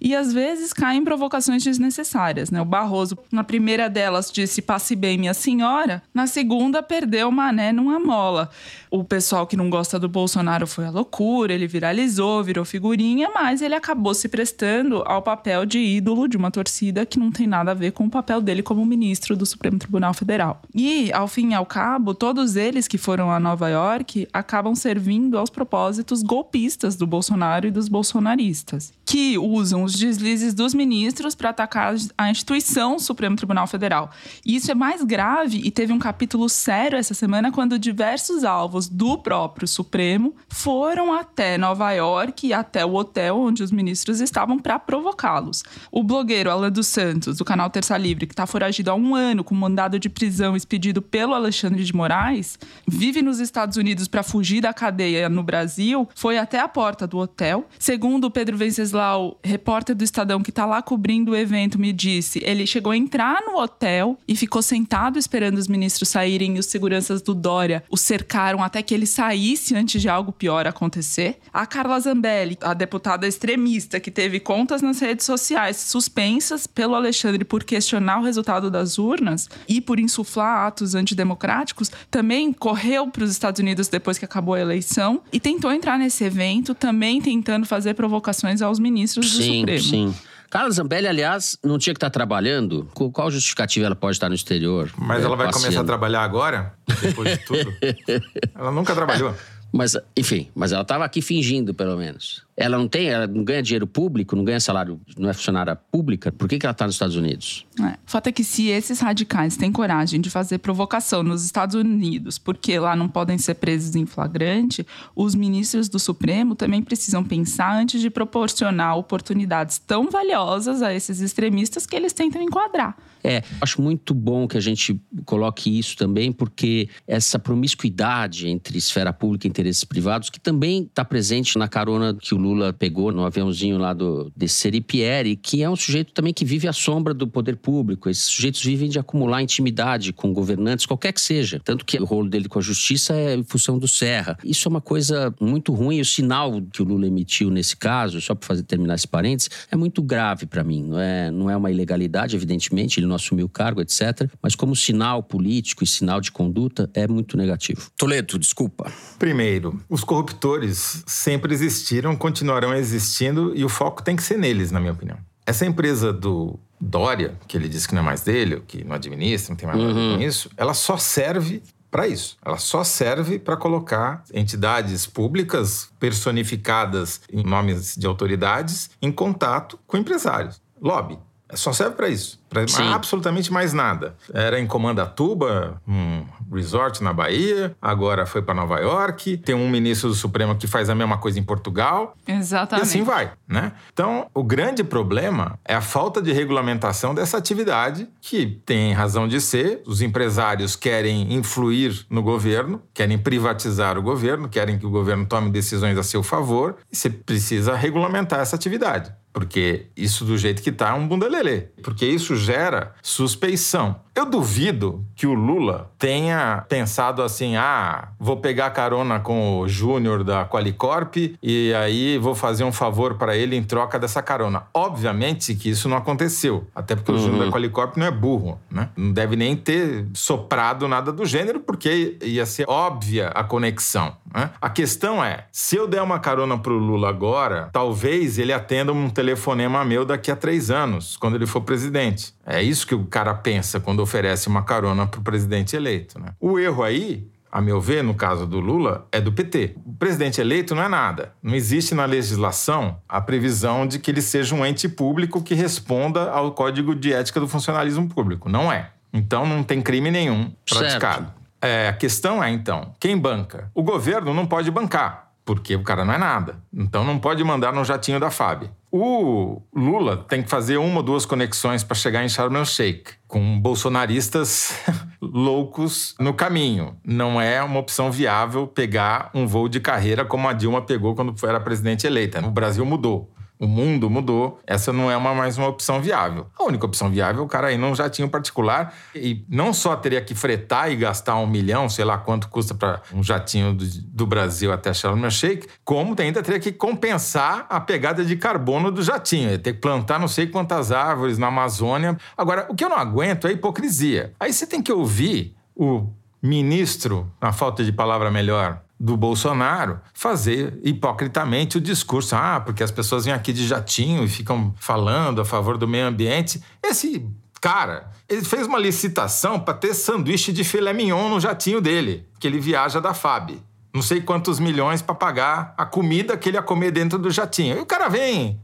[0.03, 2.51] e às vezes caem em provocações desnecessárias.
[2.51, 2.61] Né?
[2.61, 7.71] O Barroso, na primeira delas, disse passe bem, minha senhora, na segunda, perdeu o mané
[7.71, 8.49] numa mola.
[8.95, 13.59] O pessoal que não gosta do Bolsonaro foi a loucura, ele viralizou, virou figurinha, mas
[13.59, 17.71] ele acabou se prestando ao papel de ídolo de uma torcida que não tem nada
[17.71, 20.61] a ver com o papel dele como ministro do Supremo Tribunal Federal.
[20.75, 25.39] E, ao fim e ao cabo, todos eles que foram a Nova York acabam servindo
[25.39, 31.49] aos propósitos golpistas do Bolsonaro e dos bolsonaristas, que usam os deslizes dos ministros para
[31.49, 34.11] atacar a instituição Supremo Tribunal Federal.
[34.45, 38.82] E isso é mais grave e teve um capítulo sério essa semana quando diversos alvos
[38.87, 44.57] do próprio Supremo foram até Nova York e até o hotel onde os ministros estavam
[44.59, 45.63] para provocá-los.
[45.91, 49.43] O blogueiro Alan dos Santos, do canal Terça Livre, que está foragido há um ano
[49.43, 54.61] com mandado de prisão expedido pelo Alexandre de Moraes, vive nos Estados Unidos para fugir
[54.61, 57.67] da cadeia no Brasil, foi até a porta do hotel.
[57.79, 62.41] Segundo o Pedro Venceslau, repórter do Estadão que está lá cobrindo o evento, me disse,
[62.43, 66.65] ele chegou a entrar no hotel e ficou sentado esperando os ministros saírem e os
[66.65, 71.37] seguranças do Dória o cercaram até que ele saísse antes de algo pior acontecer.
[71.53, 77.45] A Carla Zambelli, a deputada extremista que teve contas nas redes sociais suspensas pelo Alexandre
[77.45, 83.29] por questionar o resultado das urnas e por insuflar atos antidemocráticos, também correu para os
[83.29, 87.93] Estados Unidos depois que acabou a eleição e tentou entrar nesse evento, também tentando fazer
[87.93, 89.83] provocações aos ministros do sim, Supremo.
[89.83, 90.15] Sim.
[90.53, 92.87] Carla Zambelli, aliás, não tinha que estar trabalhando?
[92.93, 94.87] Com qual justificativa ela pode estar no exterior?
[94.95, 95.65] Mas é, ela vai passeando?
[95.65, 96.75] começar a trabalhar agora?
[97.01, 97.73] Depois de tudo?
[98.53, 99.33] ela nunca trabalhou.
[99.71, 102.45] Mas, enfim, mas ela estava aqui fingindo, pelo menos.
[102.55, 106.31] Ela não tem, ela não ganha dinheiro público, não ganha salário, não é funcionária pública.
[106.31, 107.65] Por que, que ela está nos Estados Unidos?
[107.79, 107.93] É.
[107.93, 112.37] O fato é que se esses radicais têm coragem de fazer provocação nos Estados Unidos,
[112.37, 114.85] porque lá não podem ser presos em flagrante,
[115.15, 121.21] os ministros do Supremo também precisam pensar antes de proporcionar oportunidades tão valiosas a esses
[121.21, 122.95] extremistas que eles tentam enquadrar.
[123.23, 129.13] É, acho muito bom que a gente coloque isso também, porque essa promiscuidade entre esfera
[129.13, 133.25] pública e interesses privados, que também está presente na carona que o Lula pegou no
[133.25, 137.27] aviãozinho lá do de Seripieri, que é um sujeito também que vive à sombra do
[137.27, 138.09] poder público.
[138.09, 141.61] Esses sujeitos vivem de acumular intimidade com governantes, qualquer que seja.
[141.63, 144.37] Tanto que o rolo dele com a justiça é em função do Serra.
[144.43, 146.01] Isso é uma coisa muito ruim.
[146.01, 149.75] O sinal que o Lula emitiu nesse caso, só para fazer terminar esse parênteses, é
[149.75, 150.83] muito grave para mim.
[150.83, 154.29] Não é, não é uma ilegalidade, evidentemente, ele não assumiu o cargo, etc.
[154.41, 157.89] Mas como sinal político e sinal de conduta, é muito negativo.
[157.97, 158.91] Toledo, desculpa.
[159.17, 164.79] Primeiro, os corruptores sempre existiram, continuarão existindo e o foco tem que ser neles, na
[164.79, 165.17] minha opinião.
[165.45, 169.51] Essa empresa do Dória, que ele disse que não é mais dele, que não administra,
[169.51, 172.37] não tem mais nada a ver com isso, ela só serve para isso.
[172.43, 179.95] Ela só serve para colocar entidades públicas personificadas em nomes de autoridades em contato com
[179.95, 180.59] empresários.
[180.81, 181.19] Lobby.
[181.53, 182.41] Só serve para isso.
[182.53, 184.15] Para absolutamente mais nada.
[184.33, 190.09] Era em Comandatuba, um resort na Bahia, agora foi para Nova York, tem um ministro
[190.09, 192.15] do Supremo que faz a mesma coisa em Portugal.
[192.27, 192.85] Exatamente.
[192.85, 193.73] E assim vai, né?
[193.91, 199.41] Então, o grande problema é a falta de regulamentação dessa atividade, que tem razão de
[199.41, 199.81] ser.
[199.85, 205.49] Os empresários querem influir no governo, querem privatizar o governo, querem que o governo tome
[205.49, 209.11] decisões a seu favor, e você precisa regulamentar essa atividade.
[209.33, 211.61] Porque isso do jeito que tá é um bundalelê.
[211.81, 214.01] Porque isso gera suspeição.
[214.15, 220.23] Eu duvido que o Lula tenha pensado assim: ah, vou pegar carona com o Júnior
[220.23, 224.63] da Qualicorp e aí vou fazer um favor para ele em troca dessa carona.
[224.71, 226.67] Obviamente que isso não aconteceu.
[226.75, 228.89] Até porque o Júnior da Qualicorp não é burro, né?
[228.95, 234.15] Não deve nem ter soprado nada do gênero, porque ia ser óbvia a conexão.
[234.31, 234.51] Né?
[234.61, 239.09] A questão é: se eu der uma carona pro Lula agora, talvez ele atenda um
[239.09, 242.31] telefonema meu daqui a três anos, quando ele for presidente.
[242.45, 246.19] É isso que o cara pensa quando oferece uma carona pro presidente eleito.
[246.19, 246.33] Né?
[246.39, 249.75] O erro aí a meu ver, no caso do Lula, é do PT.
[249.85, 251.35] O presidente eleito não é nada.
[251.43, 256.31] Não existe na legislação a previsão de que ele seja um ente público que responda
[256.31, 258.49] ao Código de Ética do Funcionalismo Público.
[258.49, 258.89] Não é.
[259.13, 261.31] Então não tem crime nenhum praticado.
[261.61, 263.69] É, a questão é, então, quem banca?
[263.75, 266.61] O governo não pode bancar, porque o cara não é nada.
[266.73, 268.69] Então não pode mandar no jatinho da FAB.
[268.91, 273.11] O Lula tem que fazer uma ou duas conexões para chegar em Sharm el Sheikh,
[273.27, 274.79] com bolsonaristas
[275.19, 276.95] loucos no caminho.
[277.03, 281.33] Não é uma opção viável pegar um voo de carreira como a Dilma pegou quando
[281.47, 282.45] era presidente eleita.
[282.45, 283.31] O Brasil mudou.
[283.63, 284.59] O mundo mudou.
[284.67, 286.47] Essa não é uma, mais uma opção viável.
[286.59, 290.21] A única opção viável é o cara ir num jatinho particular e não só teria
[290.21, 294.27] que fretar e gastar um milhão, sei lá quanto custa para um jatinho do, do
[294.27, 299.01] Brasil até Sharm el Sheikh, como ainda teria que compensar a pegada de carbono do
[299.01, 299.51] jatinho.
[299.51, 302.17] Ia ter que plantar não sei quantas árvores na Amazônia.
[302.37, 304.33] Agora, o que eu não aguento é a hipocrisia.
[304.41, 306.09] Aí você tem que ouvir o
[306.41, 312.37] ministro, na falta de palavra melhor, do Bolsonaro fazer hipocritamente o discurso.
[312.37, 316.07] Ah, porque as pessoas vêm aqui de jatinho e ficam falando a favor do meio
[316.07, 316.63] ambiente.
[316.81, 317.27] Esse
[317.59, 322.47] cara, ele fez uma licitação para ter sanduíche de filé mignon no jatinho dele, que
[322.47, 323.61] ele viaja da FAB.
[323.93, 327.77] Não sei quantos milhões para pagar a comida que ele ia comer dentro do jatinho.
[327.77, 328.57] E o cara vem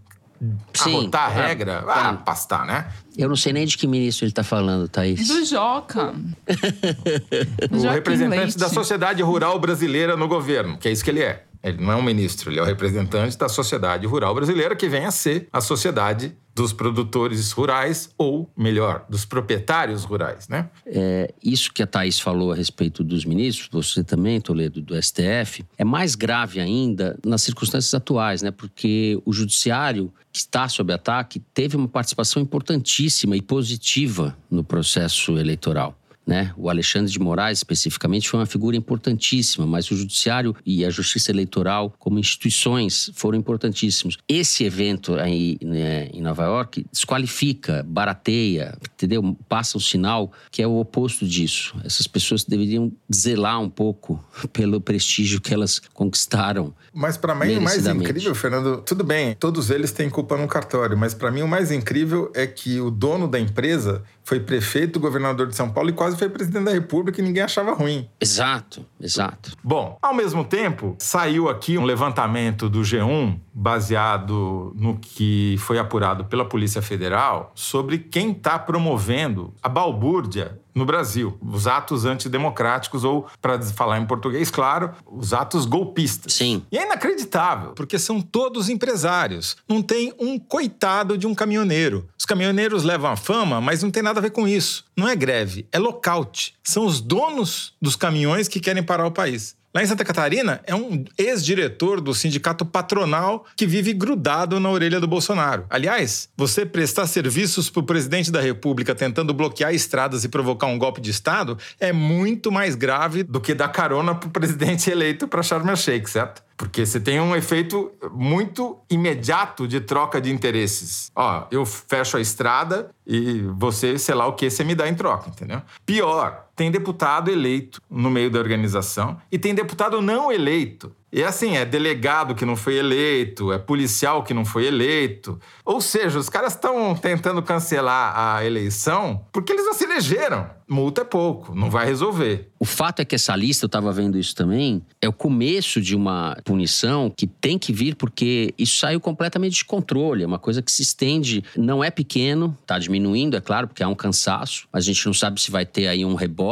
[0.73, 1.91] Sim, arrotar a é, regra, é.
[1.91, 2.87] ah, pastar, né?
[3.17, 5.27] Eu não sei nem de que ministro ele tá falando, Thaís.
[5.27, 6.13] Do Joca.
[7.71, 8.57] O Joaquim representante Leite.
[8.57, 11.43] da sociedade rural brasileira no governo, que é isso que ele é.
[11.61, 15.05] Ele não é um ministro, ele é o representante da sociedade rural brasileira, que vem
[15.05, 20.69] a ser a sociedade dos produtores rurais, ou, melhor, dos proprietários rurais, né?
[20.85, 25.63] É, isso que a Thaís falou a respeito dos ministros, você também, Toledo, do STF,
[25.77, 28.51] é mais grave ainda nas circunstâncias atuais, né?
[28.51, 35.98] Porque o judiciário está sob ataque teve uma participação importantíssima e positiva no processo eleitoral.
[36.29, 36.53] Né?
[36.55, 41.31] O Alexandre de Moraes, especificamente, foi uma figura importantíssima, mas o Judiciário e a Justiça
[41.31, 44.15] Eleitoral, como instituições, foram importantíssimos.
[44.27, 49.35] Esse evento aí né, em Nova York desqualifica, barateia, entendeu?
[49.49, 51.75] Passa um sinal que é o oposto disso.
[51.83, 56.75] Essas pessoas deveriam zelar um pouco pelo prestígio que elas conquistaram.
[56.93, 60.95] Mas para mim o mais incrível, Fernando, tudo bem, todos eles têm culpa no cartório,
[60.95, 65.47] mas para mim o mais incrível é que o dono da empresa foi prefeito, governador
[65.47, 68.07] de São Paulo e quase foi presidente da República e ninguém achava ruim.
[68.21, 69.57] Exato, exato.
[69.63, 76.25] Bom, ao mesmo tempo, saiu aqui um levantamento do G1, baseado no que foi apurado
[76.25, 81.37] pela Polícia Federal, sobre quem está promovendo a balbúrdia no Brasil.
[81.41, 86.33] Os atos antidemocráticos, ou, para falar em português, claro, os atos golpistas.
[86.33, 86.63] Sim.
[86.71, 89.57] E é inacreditável, porque são todos empresários.
[89.67, 92.07] Não tem um coitado de um caminhoneiro.
[92.17, 94.85] Os caminhoneiros levam a fama, mas não tem nada a ver com isso.
[94.95, 96.55] Não é greve, é lockout.
[96.63, 99.58] São os donos dos caminhões que querem parar o país.
[99.71, 104.99] Lá em Santa Catarina, é um ex-diretor do sindicato patronal que vive grudado na orelha
[104.99, 105.65] do Bolsonaro.
[105.69, 110.79] Aliás, você prestar serviços para o presidente da República tentando bloquear estradas e provocar um
[110.79, 115.27] golpe de Estado é muito mais grave do que dar carona para o presidente eleito
[115.27, 116.41] para Sharm el Sheikh, certo?
[116.57, 121.09] Porque você tem um efeito muito imediato de troca de interesses.
[121.15, 124.93] Ó, eu fecho a estrada e você, sei lá o que, você me dá em
[124.93, 125.61] troca, entendeu?
[125.85, 130.93] Pior, tem deputado eleito no meio da organização e tem deputado não eleito.
[131.11, 135.39] E assim, é delegado que não foi eleito, é policial que não foi eleito.
[135.65, 140.47] Ou seja, os caras estão tentando cancelar a eleição porque eles não se elegeram.
[140.67, 142.51] Multa é pouco, não vai resolver.
[142.59, 145.95] O fato é que essa lista, eu estava vendo isso também, é o começo de
[145.95, 150.23] uma punição que tem que vir porque isso saiu completamente de controle.
[150.23, 153.87] É uma coisa que se estende, não é pequeno, está diminuindo, é claro, porque há
[153.87, 156.48] um cansaço, mas a gente não sabe se vai ter aí um rebote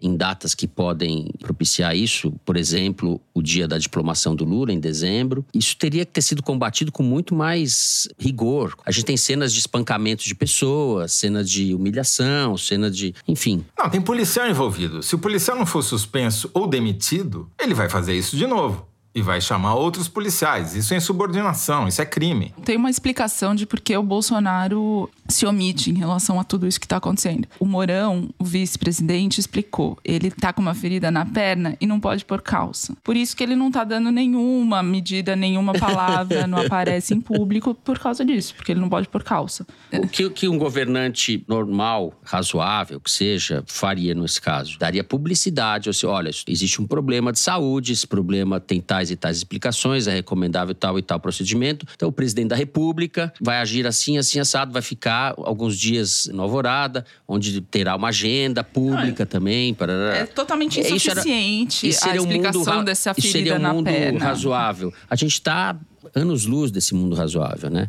[0.00, 2.32] em datas que podem propiciar isso.
[2.44, 5.44] Por exemplo, o dia da diplomação do Lula, em dezembro.
[5.54, 8.74] Isso teria que ter sido combatido com muito mais rigor.
[8.84, 13.14] A gente tem cenas de espancamento de pessoas, cenas de humilhação, cena de.
[13.26, 13.64] enfim.
[13.78, 15.02] Não, tem policial envolvido.
[15.02, 19.22] Se o policial não for suspenso ou demitido, ele vai fazer isso de novo e
[19.22, 20.74] vai chamar outros policiais.
[20.74, 22.54] Isso é insubordinação, isso é crime.
[22.64, 26.78] Tem uma explicação de por que o Bolsonaro se omite em relação a tudo isso
[26.80, 27.46] que está acontecendo.
[27.58, 29.98] O Mourão, o vice-presidente, explicou.
[30.04, 32.94] Ele tá com uma ferida na perna e não pode pôr calça.
[33.02, 37.74] Por isso que ele não tá dando nenhuma medida, nenhuma palavra, não aparece em público
[37.74, 39.66] por causa disso, porque ele não pode pôr calça.
[39.92, 44.78] O que, que um governante normal, razoável, que seja, faria nesse caso?
[44.78, 49.16] Daria publicidade, ou seja, olha, existe um problema de saúde, esse problema tem tais e
[49.16, 51.86] tais explicações, é recomendável tal e tal procedimento.
[51.94, 56.42] Então, o presidente da República vai agir assim, assim, assado, vai ficar alguns dias no
[56.42, 59.72] Alvorada, onde terá uma agenda pública também.
[59.72, 59.92] Para...
[60.16, 63.58] É totalmente insuficiente isso era, isso a explicação um mundo, dessa ferida isso seria um
[63.58, 64.24] na mundo perna.
[64.24, 64.92] razoável.
[65.08, 65.76] A gente está
[66.14, 67.88] anos-luz desse mundo razoável, né?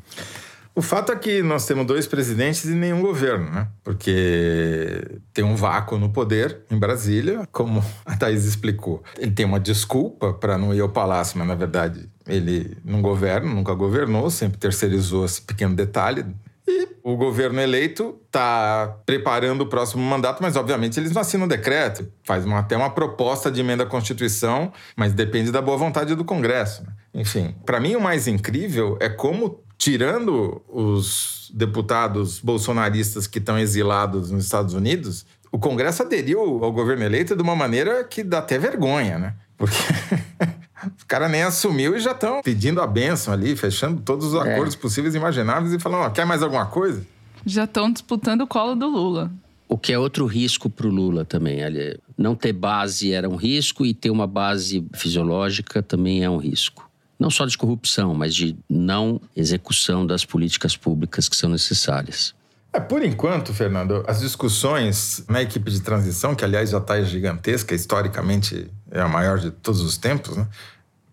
[0.76, 3.68] O fato é que nós temos dois presidentes e nenhum governo, né?
[3.84, 9.04] Porque tem um vácuo no poder em Brasília, como a Thaís explicou.
[9.18, 13.54] Ele tem uma desculpa para não ir ao palácio, mas na verdade ele não governa,
[13.54, 16.26] nunca governou, sempre terceirizou esse pequeno detalhe.
[16.68, 22.08] E o governo eleito está preparando o próximo mandato, mas obviamente eles não assinam decreto.
[22.24, 26.24] Faz uma, até uma proposta de emenda à Constituição, mas depende da boa vontade do
[26.24, 26.84] Congresso.
[26.84, 26.94] né?
[27.14, 34.30] Enfim, para mim o mais incrível é como tirando os deputados bolsonaristas que estão exilados
[34.30, 38.60] nos Estados Unidos, o Congresso aderiu ao governo eleito de uma maneira que dá até
[38.60, 39.34] vergonha, né?
[39.58, 39.74] Porque
[41.02, 44.54] o cara nem assumiu e já estão pedindo a benção ali, fechando todos os É.
[44.54, 47.04] acordos possíveis e imagináveis e falando, ó, quer mais alguma coisa?
[47.46, 49.32] Já estão disputando o colo do Lula.
[49.68, 51.64] O que é outro risco para o Lula também.
[51.64, 56.38] Ali, Não ter base era um risco e ter uma base fisiológica também é um
[56.38, 56.89] risco.
[57.20, 62.34] Não só de corrupção, mas de não execução das políticas públicas que são necessárias.
[62.72, 67.74] É, por enquanto, Fernando, as discussões na equipe de transição, que aliás já está gigantesca,
[67.74, 70.48] historicamente é a maior de todos os tempos, né?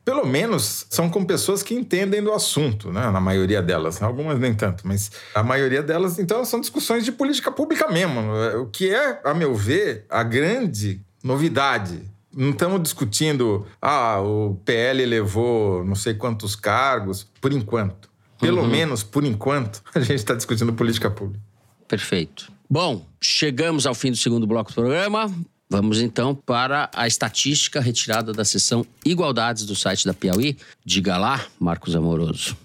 [0.05, 3.11] Pelo menos são com pessoas que entendem do assunto, né?
[3.11, 4.01] Na maioria delas.
[4.01, 8.21] Algumas nem tanto, mas a maioria delas, então, são discussões de política pública mesmo.
[8.61, 12.03] O que é, a meu ver, a grande novidade.
[12.37, 18.11] Não estamos discutindo, ah, o PL levou não sei quantos cargos, por enquanto.
[18.39, 18.69] Pelo Uhum.
[18.69, 21.43] menos, por enquanto, a gente está discutindo política pública.
[21.89, 22.53] Perfeito.
[22.69, 25.33] Bom, chegamos ao fim do segundo bloco do programa.
[25.71, 30.57] Vamos então para a estatística retirada da seção Igualdades do site da Piauí.
[30.85, 32.57] Diga lá, Marcos Amoroso.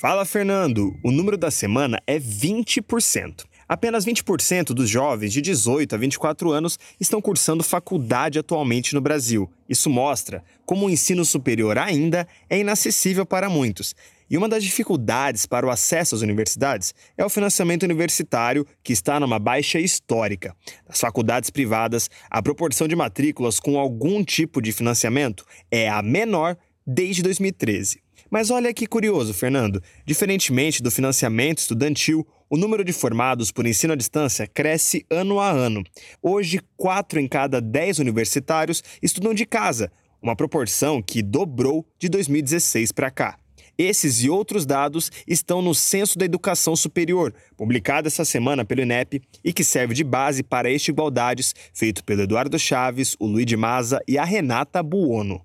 [0.00, 0.96] Fala, Fernando.
[1.02, 3.44] O número da semana é 20%.
[3.68, 9.50] Apenas 20% dos jovens de 18 a 24 anos estão cursando faculdade atualmente no Brasil.
[9.68, 13.94] Isso mostra como o ensino superior ainda é inacessível para muitos.
[14.28, 19.20] E uma das dificuldades para o acesso às universidades é o financiamento universitário, que está
[19.20, 20.56] numa baixa histórica.
[20.88, 26.56] Nas faculdades privadas, a proporção de matrículas com algum tipo de financiamento é a menor
[26.86, 28.02] desde 2013.
[28.30, 29.82] Mas olha que curioso, Fernando.
[30.04, 35.50] Diferentemente do financiamento estudantil, o número de formados por ensino à distância cresce ano a
[35.50, 35.82] ano.
[36.22, 39.90] Hoje, 4 em cada 10 universitários estudam de casa,
[40.20, 43.38] uma proporção que dobrou de 2016 para cá.
[43.76, 49.20] Esses e outros dados estão no Censo da Educação Superior, publicado essa semana pelo INEP
[49.42, 53.56] e que serve de base para este Igualdades, feito pelo Eduardo Chaves, o Luiz de
[53.56, 55.42] Maza e a Renata Buono.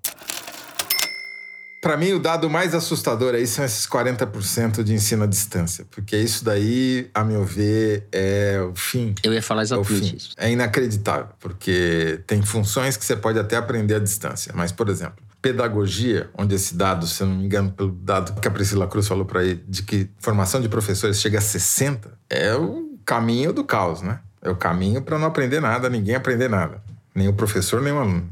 [1.80, 6.14] Para mim, o dado mais assustador aí são esses 40% de ensino à distância, porque
[6.16, 9.14] isso daí, a meu ver, é o fim.
[9.22, 10.16] Eu ia falar É o exatamente fim.
[10.16, 10.30] isso.
[10.36, 15.24] É inacreditável, porque tem funções que você pode até aprender à distância, mas, por exemplo,
[15.40, 19.08] pedagogia, onde esse dado, se eu não me engano, pelo dado que a Priscila Cruz
[19.08, 23.64] falou para aí, de que formação de professores chega a 60, é o caminho do
[23.64, 24.20] caos, né?
[24.42, 26.82] É o caminho para não aprender nada, ninguém aprender nada.
[27.14, 28.30] Nem o professor, nem o aluno.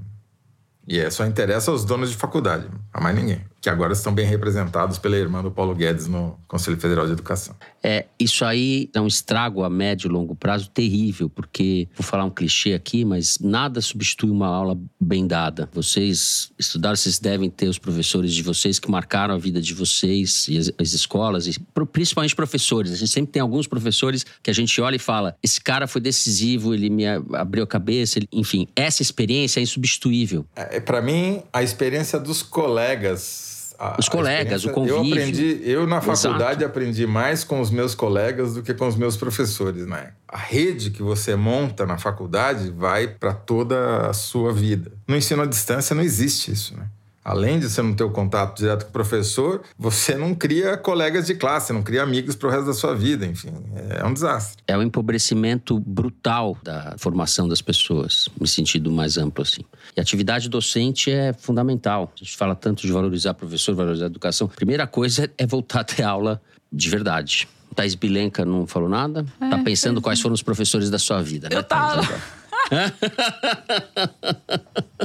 [0.88, 3.44] E é, só interessa aos donos de faculdade, a mais ninguém.
[3.60, 7.54] Que agora estão bem representados pela irmã do Paulo Guedes no Conselho Federal de Educação.
[7.82, 12.24] É, isso aí é um estrago a médio e longo prazo terrível, porque, vou falar
[12.24, 15.68] um clichê aqui, mas nada substitui uma aula bem dada.
[15.72, 20.48] Vocês estudaram, vocês devem ter os professores de vocês que marcaram a vida de vocês
[20.48, 21.58] e as, as escolas, e
[21.92, 22.92] principalmente professores.
[22.92, 26.00] A gente sempre tem alguns professores que a gente olha e fala: esse cara foi
[26.00, 28.28] decisivo, ele me abriu a cabeça, ele...
[28.32, 30.44] enfim, essa experiência é insubstituível.
[30.56, 33.57] É, para mim, a experiência dos colegas
[33.98, 34.96] os colegas, o convívio.
[34.96, 36.64] Eu aprendi, eu na faculdade Exato.
[36.64, 40.12] aprendi mais com os meus colegas do que com os meus professores, né?
[40.26, 44.92] A rede que você monta na faculdade vai para toda a sua vida.
[45.06, 46.86] No ensino à distância não existe isso, né?
[47.28, 51.26] Além de você não ter o contato direto com o professor, você não cria colegas
[51.26, 53.52] de classe, não cria amigos para o resto da sua vida, enfim,
[53.90, 54.62] é um desastre.
[54.66, 59.60] É um empobrecimento brutal da formação das pessoas, no sentido mais amplo assim.
[59.94, 62.10] E a atividade docente é fundamental.
[62.16, 64.48] A gente fala tanto de valorizar o professor, valorizar a educação.
[64.48, 66.40] Primeira coisa é voltar a ter aula
[66.72, 67.46] de verdade.
[67.74, 69.26] Thais Bilenca não falou nada?
[69.38, 71.56] É, tá pensando quais foram os professores da sua vida, né?
[71.56, 72.00] Eu tava.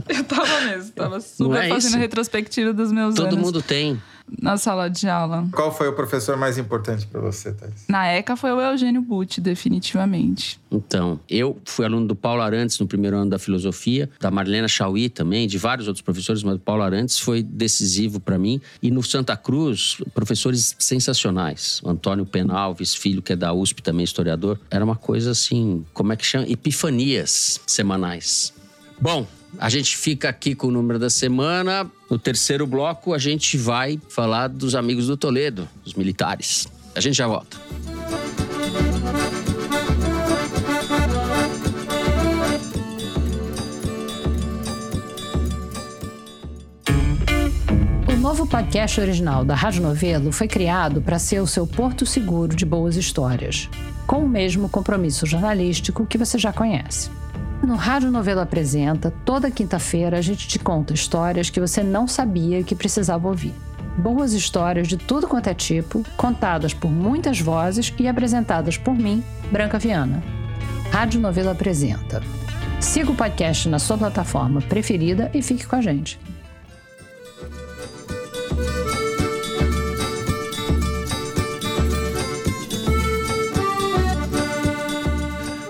[0.09, 1.97] Eu tava mesmo, tava super é fazendo isso?
[1.99, 3.39] retrospectiva dos meus Todo anos.
[3.39, 4.01] mundo tem
[4.41, 5.47] na sala de aula.
[5.51, 7.85] Qual foi o professor mais importante para você, Thais?
[7.87, 10.59] Na ECA foi o Eugênio Butti, definitivamente.
[10.71, 15.09] Então, eu fui aluno do Paulo Arantes no primeiro ano da filosofia, da Marlena Chauí
[15.09, 18.59] também, de vários outros professores, mas o Paulo Arantes foi decisivo para mim.
[18.81, 21.81] E no Santa Cruz, professores sensacionais.
[21.83, 24.59] O Antônio Penalves, filho que é da USP também, historiador.
[24.69, 26.47] Era uma coisa assim, como é que chama?
[26.49, 28.53] Epifanias semanais.
[28.99, 29.27] Bom,
[29.57, 31.89] a gente fica aqui com o número da semana.
[32.09, 36.67] No terceiro bloco, a gente vai falar dos amigos do Toledo, os militares.
[36.95, 37.57] A gente já volta.
[48.07, 52.55] O novo podcast original da Rádio Novelo foi criado para ser o seu porto seguro
[52.55, 53.69] de boas histórias,
[54.07, 57.09] com o mesmo compromisso jornalístico que você já conhece.
[57.63, 62.61] No Rádio Novela Apresenta, toda quinta-feira a gente te conta histórias que você não sabia
[62.61, 63.53] que precisava ouvir.
[63.97, 69.23] Boas histórias de tudo quanto é tipo, contadas por muitas vozes e apresentadas por mim,
[69.49, 70.21] Branca Viana.
[70.91, 72.21] Rádio Novela Apresenta.
[72.81, 76.19] Siga o podcast na sua plataforma preferida e fique com a gente.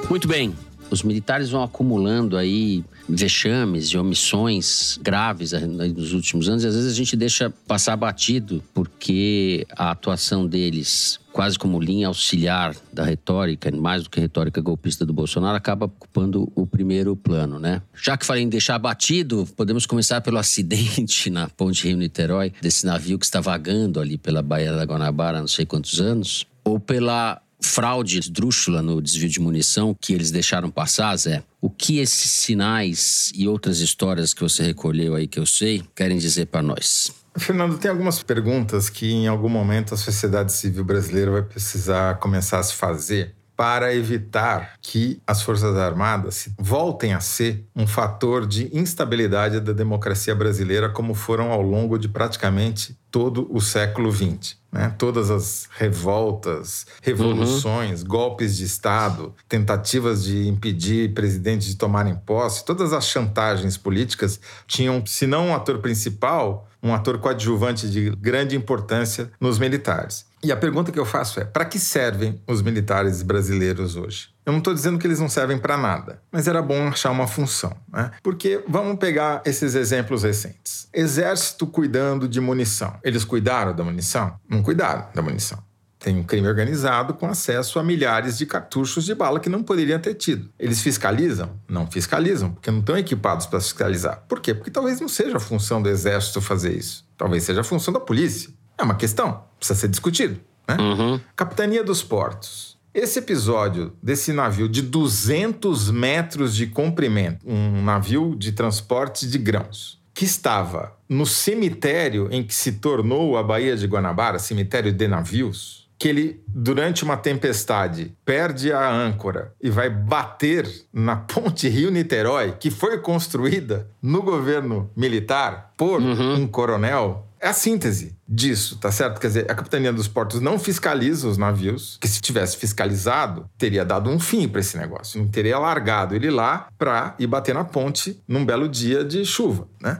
[0.09, 0.55] Muito bem,
[0.93, 6.91] os militares vão acumulando aí vexames e omissões graves nos últimos anos e às vezes
[6.91, 13.71] a gente deixa passar batido porque a atuação deles quase como linha auxiliar da retórica,
[13.71, 17.81] mais do que retórica golpista do Bolsonaro, acaba ocupando o primeiro plano, né?
[17.95, 23.17] Já que falei em deixar batido, podemos começar pelo acidente na Ponte Rio-Niterói, desse navio
[23.17, 27.41] que está vagando ali pela Baía da Guanabara há não sei quantos anos, ou pela
[27.63, 31.43] fraude esdrúxula no desvio de munição que eles deixaram passar, Zé?
[31.61, 36.17] O que esses sinais e outras histórias que você recolheu aí que eu sei querem
[36.17, 37.11] dizer para nós?
[37.35, 42.59] Fernando, tem algumas perguntas que em algum momento a sociedade civil brasileira vai precisar começar
[42.59, 48.69] a se fazer para evitar que as Forças Armadas voltem a ser um fator de
[48.75, 54.57] instabilidade da democracia brasileira, como foram ao longo de praticamente todo o século XX.
[54.73, 54.91] Né?
[54.97, 58.07] Todas as revoltas, revoluções, uhum.
[58.07, 65.05] golpes de Estado, tentativas de impedir presidentes de tomarem posse, todas as chantagens políticas tinham,
[65.05, 70.25] se não um ator principal, um ator coadjuvante de grande importância nos militares.
[70.43, 74.29] E a pergunta que eu faço é: para que servem os militares brasileiros hoje?
[74.45, 77.27] Eu não estou dizendo que eles não servem para nada, mas era bom achar uma
[77.27, 77.73] função.
[77.91, 78.11] Né?
[78.21, 82.97] Porque vamos pegar esses exemplos recentes: Exército cuidando de munição.
[83.03, 84.35] Eles cuidaram da munição?
[84.49, 85.63] Não cuidaram da munição.
[85.97, 89.97] Tem um crime organizado com acesso a milhares de cartuchos de bala que não poderiam
[89.97, 90.49] ter tido.
[90.59, 91.57] Eles fiscalizam?
[91.69, 94.21] Não fiscalizam, porque não estão equipados para fiscalizar.
[94.27, 94.53] Por quê?
[94.53, 97.07] Porque talvez não seja a função do Exército fazer isso.
[97.17, 98.53] Talvez seja a função da polícia.
[98.83, 100.41] É uma questão, precisa ser discutido.
[100.67, 100.75] Né?
[100.77, 101.19] Uhum.
[101.37, 102.77] Capitania dos Portos.
[102.93, 110.01] Esse episódio desse navio de 200 metros de comprimento, um navio de transporte de grãos,
[110.13, 115.83] que estava no cemitério em que se tornou a Baía de Guanabara, cemitério de navios,
[115.97, 122.69] que ele, durante uma tempestade, perde a âncora e vai bater na ponte Rio-Niterói, que
[122.69, 126.33] foi construída no governo militar por uhum.
[126.41, 129.19] um coronel, é a síntese disso, tá certo?
[129.19, 133.83] Quer dizer, a Capitania dos Portos não fiscaliza os navios, que se tivesse fiscalizado, teria
[133.83, 135.19] dado um fim para esse negócio.
[135.19, 139.67] Não teria largado ele lá para ir bater na ponte num belo dia de chuva,
[139.81, 139.99] né?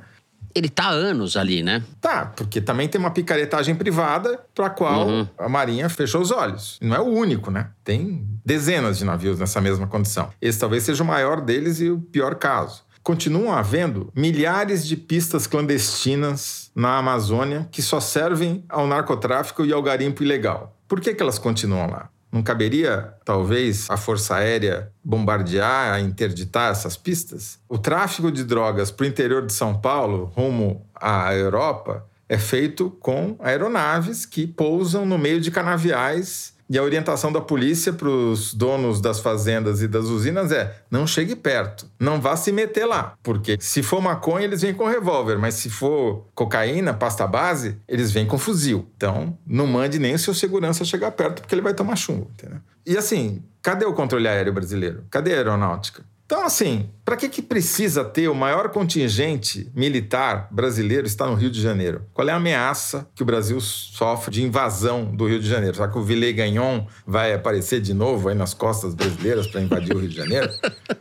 [0.55, 1.83] Ele tá há anos ali, né?
[1.99, 5.27] Tá, porque também tem uma picaretagem privada para qual Uhum.
[5.37, 6.77] a Marinha fechou os olhos.
[6.81, 7.71] Não é o único, né?
[7.83, 10.29] Tem dezenas de navios nessa mesma condição.
[10.39, 12.83] Esse talvez seja o maior deles e o pior caso.
[13.03, 19.83] Continuam havendo milhares de pistas clandestinas na Amazônia que só servem ao narcotráfico e ao
[19.83, 20.77] garimpo ilegal.
[20.87, 22.09] Por que, que elas continuam lá?
[22.31, 27.59] Não caberia, talvez, a Força Aérea bombardear, interditar essas pistas?
[27.67, 32.89] O tráfico de drogas para o interior de São Paulo, rumo à Europa, é feito
[33.01, 36.52] com aeronaves que pousam no meio de canaviais.
[36.69, 41.05] E a orientação da polícia para os donos das fazendas e das usinas é: não
[41.05, 43.15] chegue perto, não vá se meter lá.
[43.21, 48.11] Porque se for maconha, eles vêm com revólver, mas se for cocaína, pasta base, eles
[48.11, 48.87] vêm com fuzil.
[48.95, 52.29] Então, não mande nem o seu segurança chegar perto, porque ele vai tomar chumbo.
[52.33, 52.59] Entendeu?
[52.85, 55.03] E assim, cadê o controle aéreo brasileiro?
[55.09, 56.03] Cadê a aeronáutica?
[56.33, 61.51] Então, assim, para que, que precisa ter o maior contingente militar brasileiro está no Rio
[61.51, 62.07] de Janeiro?
[62.11, 65.75] Qual é a ameaça que o Brasil sofre de invasão do Rio de Janeiro?
[65.75, 69.95] Será que o Villet Gagnon vai aparecer de novo aí nas costas brasileiras para invadir
[69.95, 70.49] o Rio de Janeiro?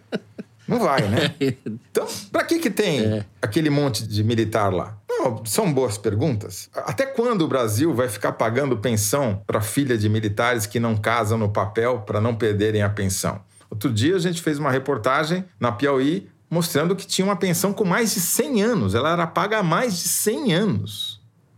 [0.68, 1.34] Não vai, né?
[1.90, 4.98] Então, para que, que tem aquele monte de militar lá?
[5.08, 6.68] Não, são boas perguntas.
[6.74, 11.38] Até quando o Brasil vai ficar pagando pensão para filha de militares que não casam
[11.38, 13.40] no papel para não perderem a pensão?
[13.72, 17.86] Outro dia a gente fez uma reportagem na Piauí mostrando que tinha uma pensão com
[17.86, 18.94] mais de 100 anos.
[18.94, 21.11] Ela era paga há mais de 100 anos.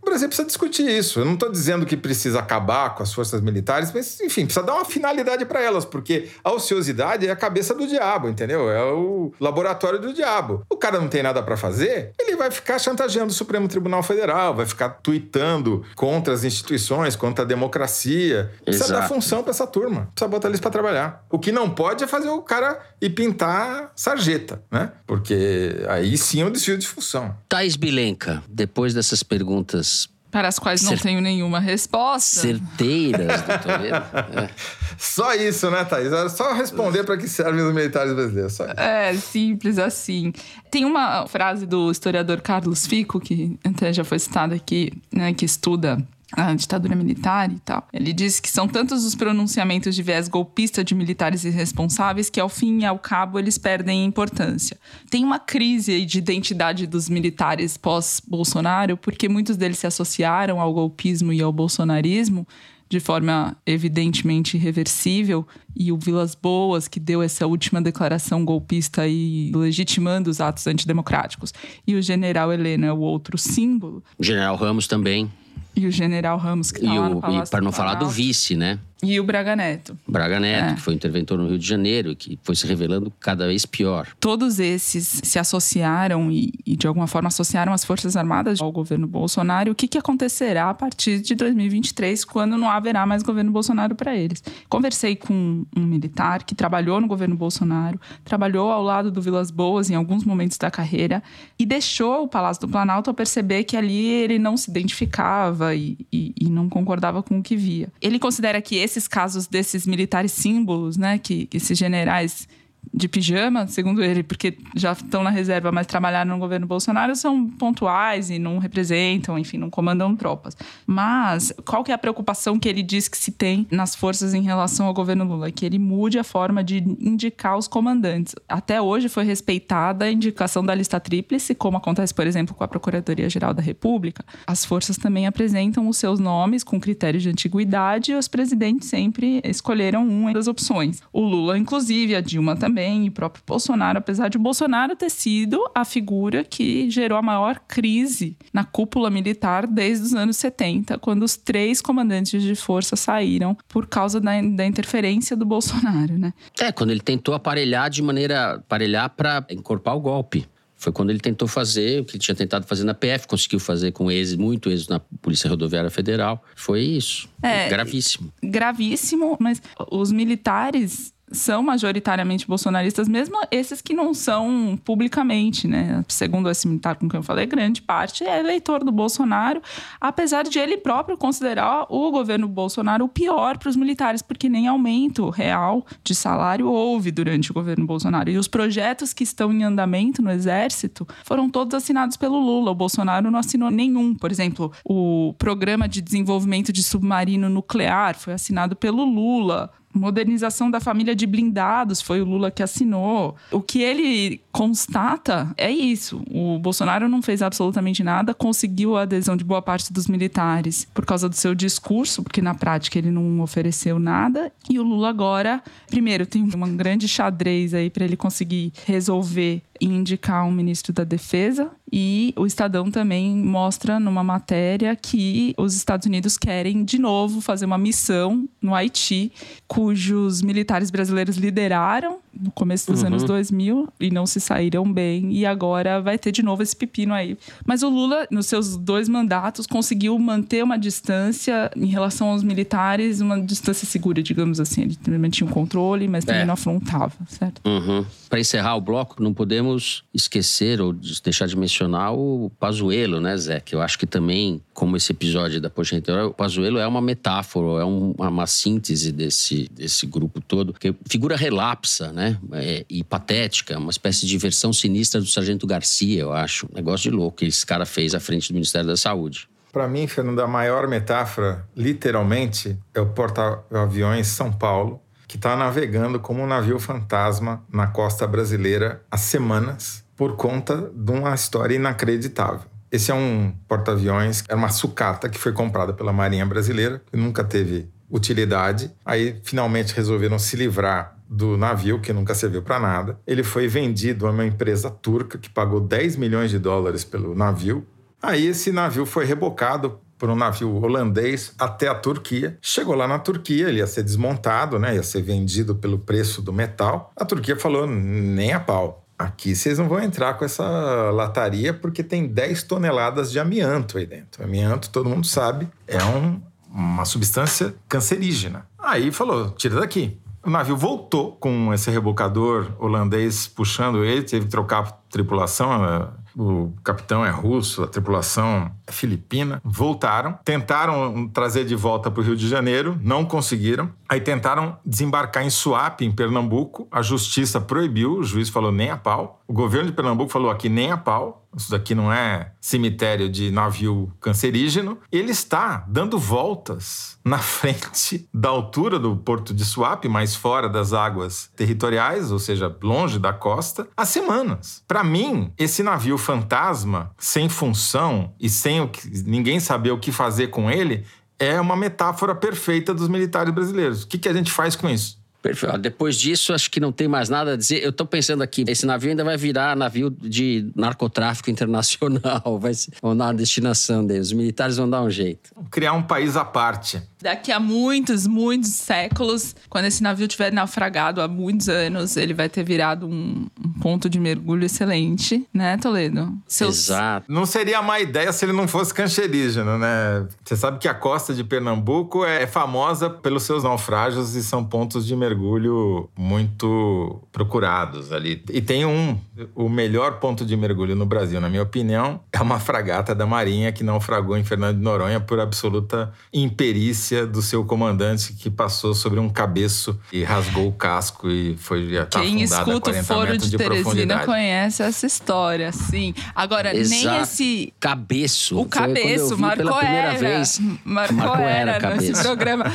[0.05, 1.19] O Brasil precisa discutir isso.
[1.19, 4.75] Eu não estou dizendo que precisa acabar com as forças militares, mas, enfim, precisa dar
[4.75, 8.69] uma finalidade para elas, porque a ociosidade é a cabeça do diabo, entendeu?
[8.69, 10.63] É o laboratório do diabo.
[10.69, 14.53] O cara não tem nada para fazer, ele vai ficar chantageando o Supremo Tribunal Federal,
[14.53, 18.51] vai ficar tweetando contra as instituições, contra a democracia.
[18.63, 19.01] Precisa Exato.
[19.01, 21.25] dar função para essa turma, precisa botar eles para trabalhar.
[21.31, 24.91] O que não pode é fazer o cara ir pintar sarjeta, né?
[25.07, 27.35] Porque aí sim é um desvio de função.
[27.49, 29.94] Thaís Bilenca, depois dessas perguntas
[30.35, 32.41] Para as quais não Cer- tenho nenhuma resposta.
[32.41, 34.05] certeiras do Toledo,
[34.37, 34.49] é.
[34.97, 36.11] Só isso, né, Thaís?
[36.11, 38.59] Era só responder para que servem os militares brasileiros.
[38.75, 40.33] É, simples assim.
[40.69, 45.45] Tem uma frase do historiador Carlos Fico, que até já foi citada aqui, né, que
[45.45, 46.05] estuda
[46.35, 47.87] a ditadura militar e tal.
[47.93, 52.49] Ele diz que são tantos os pronunciamentos de viés golpista de militares irresponsáveis que, ao
[52.49, 54.77] fim e ao cabo, eles perdem importância.
[55.09, 61.31] Tem uma crise de identidade dos militares pós-Bolsonaro, porque muitos deles se associaram ao golpismo
[61.31, 62.47] e ao bolsonarismo
[62.87, 69.51] de forma evidentemente irreversível, e o Vilas Boas, que deu essa última declaração golpista aí,
[69.53, 71.53] legitimando os atos antidemocráticos,
[71.85, 75.31] e o general Helena é o outro símbolo, O General Ramos também.
[75.75, 78.79] E o general Ramos, que tá E, o, e para não falar do vice, né?
[79.05, 79.97] E o Braga Neto.
[80.07, 80.73] Braga Neto, É.
[80.75, 84.07] que foi interventor no Rio de Janeiro e que foi se revelando cada vez pior.
[84.19, 89.07] Todos esses se associaram e, e, de alguma forma, associaram as Forças Armadas ao governo
[89.07, 89.71] Bolsonaro.
[89.71, 94.15] O que, que acontecerá a partir de 2023, quando não haverá mais governo Bolsonaro para
[94.15, 94.43] eles?
[94.69, 99.89] Conversei com um militar que trabalhou no governo Bolsonaro, trabalhou ao lado do Vilas Boas
[99.89, 101.21] em alguns momentos da carreira
[101.57, 105.97] e deixou o Palácio do Planalto ao perceber que ali ele não se identificava e,
[106.11, 107.89] e- e não concordava com o que via.
[108.01, 112.47] Ele considera que esses casos desses militares símbolos, né, que, esses generais
[112.93, 117.47] de pijama, segundo ele, porque já estão na reserva, mas trabalharam no governo Bolsonaro, são
[117.47, 120.55] pontuais e não representam, enfim, não comandam tropas.
[120.85, 124.41] Mas qual que é a preocupação que ele diz que se tem nas forças em
[124.41, 125.51] relação ao governo Lula?
[125.51, 128.35] Que ele mude a forma de indicar os comandantes.
[128.47, 132.67] Até hoje foi respeitada a indicação da lista tríplice, como acontece, por exemplo, com a
[132.67, 134.23] Procuradoria-Geral da República.
[134.47, 139.41] As forças também apresentam os seus nomes com critérios de antiguidade e os presidentes sempre
[139.43, 141.01] escolheram uma das opções.
[141.11, 145.09] O Lula, inclusive, a Dilma também, e o próprio Bolsonaro, apesar de o Bolsonaro ter
[145.09, 150.97] sido a figura que gerou a maior crise na cúpula militar desde os anos 70,
[150.99, 156.33] quando os três comandantes de força saíram por causa da, da interferência do Bolsonaro, né?
[156.59, 158.55] É, quando ele tentou aparelhar de maneira.
[158.55, 160.47] aparelhar para encorpar o golpe.
[160.77, 163.91] Foi quando ele tentou fazer o que ele tinha tentado fazer na PF, conseguiu fazer
[163.91, 166.43] com êxito, muito êxito na Polícia Rodoviária Federal.
[166.55, 167.29] Foi isso.
[167.41, 168.31] É, Gravíssimo.
[168.43, 176.03] gravíssimo, mas os militares são majoritariamente bolsonaristas, mesmo esses que não são publicamente, né?
[176.07, 179.61] Segundo esse militar com quem eu falei, grande parte é eleitor do Bolsonaro,
[179.99, 184.67] apesar de ele próprio considerar o governo Bolsonaro o pior para os militares, porque nem
[184.67, 188.29] aumento real de salário houve durante o governo Bolsonaro.
[188.29, 192.71] E os projetos que estão em andamento no Exército foram todos assinados pelo Lula.
[192.71, 194.13] O Bolsonaro não assinou nenhum.
[194.13, 200.79] Por exemplo, o programa de desenvolvimento de submarino nuclear foi assinado pelo Lula Modernização da
[200.79, 203.35] família de blindados foi o Lula que assinou.
[203.51, 206.21] O que ele constata é isso.
[206.29, 211.05] O Bolsonaro não fez absolutamente nada, conseguiu a adesão de boa parte dos militares por
[211.05, 214.51] causa do seu discurso, porque na prática ele não ofereceu nada.
[214.69, 219.85] E o Lula agora, primeiro, tem um grande xadrez aí para ele conseguir resolver e
[219.85, 221.71] indicar um ministro da Defesa.
[221.91, 227.65] E o Estadão também mostra numa matéria que os Estados Unidos querem de novo fazer
[227.65, 229.31] uma missão no Haiti,
[229.67, 233.07] cujos militares brasileiros lideraram no começo dos uhum.
[233.07, 235.31] anos 2000 e não se saíram bem.
[235.31, 237.37] E agora vai ter de novo esse pepino aí.
[237.65, 243.21] Mas o Lula, nos seus dois mandatos, conseguiu manter uma distância em relação aos militares,
[243.21, 244.89] uma distância segura, digamos assim.
[245.07, 246.45] Ele mantinha um controle, mas também é.
[246.45, 247.61] não afrontava, certo?
[247.65, 248.05] Uhum.
[248.29, 249.64] Para encerrar o bloco, não podemos
[250.13, 253.59] esquecer ou deixar de mencionar o Pazuello, né, Zé?
[253.59, 257.01] Que eu acho que também, como esse episódio da Poxa Interior, o Pazuello é uma
[257.01, 260.73] metáfora, é uma, uma síntese desse, desse grupo todo.
[260.73, 262.37] Que figura relapsa, né?
[262.53, 266.67] É, e patética, uma espécie de versão sinistra do Sargento Garcia, eu acho.
[266.73, 269.47] Negócio de louco que esse cara fez à frente do Ministério da Saúde.
[269.75, 276.19] Para mim, Fernando, a maior metáfora, literalmente, é o porta-aviões São Paulo, que está navegando
[276.19, 282.69] como um navio fantasma na costa brasileira há semanas por conta de uma história inacreditável.
[282.91, 287.43] Esse é um porta-aviões, é uma sucata que foi comprada pela Marinha Brasileira, que nunca
[287.43, 288.91] teve utilidade.
[289.03, 293.19] Aí finalmente resolveram se livrar do navio, que nunca serviu para nada.
[293.25, 297.85] Ele foi vendido a uma empresa turca que pagou 10 milhões de dólares pelo navio.
[298.21, 302.57] Aí esse navio foi rebocado por um navio holandês até a Turquia.
[302.61, 304.95] Chegou lá na Turquia, ele ia ser desmontado, né?
[304.95, 307.11] ia ser vendido pelo preço do metal.
[307.15, 309.05] A Turquia falou: nem a pau.
[309.17, 310.65] Aqui vocês não vão entrar com essa
[311.11, 314.43] lataria porque tem 10 toneladas de amianto aí dentro.
[314.43, 318.67] Amianto, todo mundo sabe, é um, uma substância cancerígena.
[318.77, 320.19] Aí falou: tira daqui.
[320.43, 326.13] O navio voltou com esse rebocador holandês puxando ele, teve que trocar a tripulação.
[326.37, 329.61] O capitão é russo, a tripulação é filipina.
[329.63, 333.89] Voltaram, tentaram trazer de volta para o Rio de Janeiro, não conseguiram.
[334.07, 336.87] Aí tentaram desembarcar em Suape, em Pernambuco.
[336.91, 339.41] A justiça proibiu, o juiz falou nem a pau.
[339.47, 341.47] O governo de Pernambuco falou aqui nem a pau.
[341.55, 344.97] Isso daqui não é cemitério de navio cancerígeno.
[345.11, 350.93] Ele está dando voltas na frente da altura do porto de Suape, mais fora das
[350.93, 354.83] águas territoriais, ou seja, longe da costa, há semanas.
[354.87, 360.47] Para mim, esse navio fantasma, sem função e sem que, ninguém saber o que fazer
[360.47, 361.05] com ele,
[361.37, 364.03] é uma metáfora perfeita dos militares brasileiros.
[364.03, 365.23] O que, que a gente faz com isso?
[365.45, 365.77] Perfeito.
[365.77, 367.83] Depois disso, acho que não tem mais nada a dizer.
[367.83, 372.91] Eu estou pensando aqui, esse navio ainda vai virar navio de narcotráfico internacional, vai ser,
[372.99, 374.27] vão dar uma destinação deles.
[374.27, 375.51] Os militares vão dar um jeito.
[375.69, 376.99] Criar um país à parte.
[377.25, 382.49] Daqui a muitos, muitos séculos, quando esse navio tiver naufragado há muitos anos, ele vai
[382.49, 386.33] ter virado um, um ponto de mergulho excelente, né, Toledo?
[386.47, 386.85] Seus...
[386.85, 387.31] Exato.
[387.31, 390.27] Não seria má ideia se ele não fosse cancerígeno, né?
[390.43, 395.05] Você sabe que a costa de Pernambuco é famosa pelos seus naufrágios e são pontos
[395.05, 398.43] de mergulho mergulho muito procurados ali.
[398.51, 399.17] E tem um,
[399.53, 403.71] o melhor ponto de mergulho no Brasil, na minha opinião, é uma fragata da Marinha
[403.71, 409.19] que naufragou em Fernando de Noronha por absoluta imperícia do seu comandante que passou sobre
[409.19, 413.49] um cabeço e rasgou o casco e foi já tá Quem escuta o foro de,
[413.49, 416.13] de Teresina conhece essa história, sim.
[416.33, 417.11] Agora, Exato.
[417.11, 417.73] nem esse...
[417.79, 418.59] Cabeço.
[418.59, 420.17] O cabeço, marcou era.
[420.17, 422.65] Vez, marcou, marcou era, era nesse programa.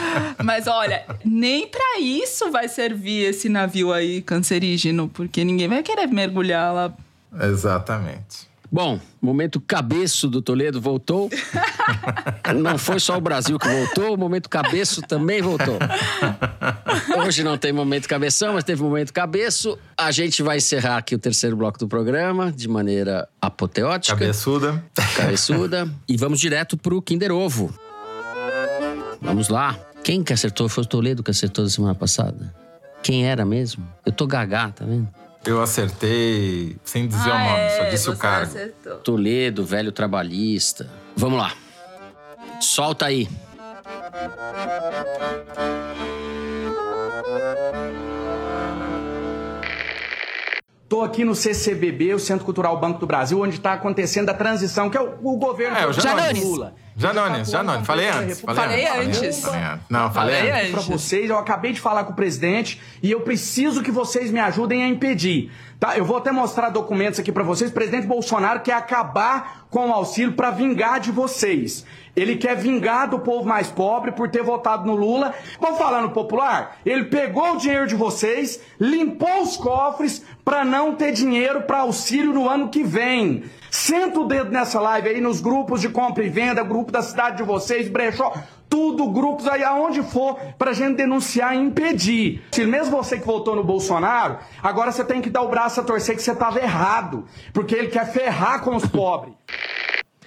[0.42, 6.06] Mas olha, nem para isso vai servir esse navio aí cancerígeno, porque ninguém vai querer
[6.06, 6.92] mergulhar lá.
[7.40, 8.49] Exatamente.
[8.72, 11.28] Bom, momento cabeço do Toledo voltou.
[12.54, 15.76] não foi só o Brasil que voltou, o momento cabeço também voltou.
[17.18, 19.76] Hoje não tem momento cabeção, mas teve momento cabeço.
[19.98, 24.16] A gente vai encerrar aqui o terceiro bloco do programa de maneira apoteótica.
[24.16, 24.84] Cabeçuda.
[25.16, 25.92] Cabeçuda.
[26.08, 27.74] e vamos direto pro Kinder Ovo.
[29.20, 29.76] Vamos lá.
[30.04, 30.68] Quem que acertou?
[30.68, 32.54] Foi o Toledo que acertou da semana passada.
[33.02, 33.86] Quem era mesmo?
[34.06, 35.08] Eu tô gagá, tá vendo?
[35.44, 38.44] Eu acertei sem dizer ah, o nome, é, só disse o cara.
[38.44, 38.96] Acertou.
[38.98, 40.88] Toledo, velho trabalhista.
[41.16, 41.54] Vamos lá.
[42.60, 43.26] Solta aí.
[50.82, 54.90] Estou aqui no CCBB, o Centro Cultural Banco do Brasil, onde está acontecendo a transição,
[54.90, 56.42] que é o, o governo é, o Janones.
[56.42, 56.74] Lula.
[57.00, 58.40] Janones, Janones, falei antes.
[58.40, 59.40] Falei antes.
[59.42, 59.84] Falei antes.
[59.88, 60.60] Não, falei, Falei antes.
[60.60, 60.70] antes.
[60.86, 64.38] Pra vocês, eu acabei de falar com o presidente e eu preciso que vocês me
[64.40, 65.50] ajudem a impedir.
[65.78, 65.96] Tá?
[65.96, 67.70] Eu vou até mostrar documentos aqui pra vocês.
[67.70, 71.86] O presidente Bolsonaro quer acabar com o auxílio pra vingar de vocês.
[72.14, 75.32] Ele quer vingar do povo mais pobre por ter votado no Lula.
[75.58, 76.76] Vamos falar no popular?
[76.84, 82.32] Ele pegou o dinheiro de vocês, limpou os cofres pra não ter dinheiro pra auxílio
[82.32, 83.44] no ano que vem.
[83.70, 87.36] Senta o dedo nessa live aí nos grupos de compra e venda, grupo da cidade
[87.36, 88.32] de vocês, brechó,
[88.68, 92.42] tudo, grupos aí aonde for, pra gente denunciar e impedir.
[92.52, 95.84] Se mesmo você que votou no Bolsonaro, agora você tem que dar o braço a
[95.84, 99.34] torcer que você tava errado, porque ele quer ferrar com os pobres.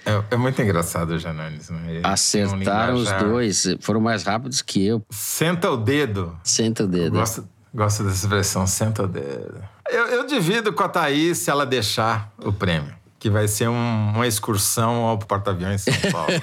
[0.06, 1.70] É, é muito engraçado, Janones.
[1.70, 2.00] Né?
[2.02, 5.02] Acertaram os dois, foram mais rápidos que eu.
[5.10, 6.38] Senta o dedo.
[6.44, 7.18] Senta o dedo.
[7.18, 9.62] Gosto, gosto dessa expressão, senta o dedo.
[9.90, 12.94] Eu, eu divido com a Thaís se ela deixar o prêmio.
[13.18, 16.28] Que vai ser um- uma excursão ao porta-aviões em São Paulo.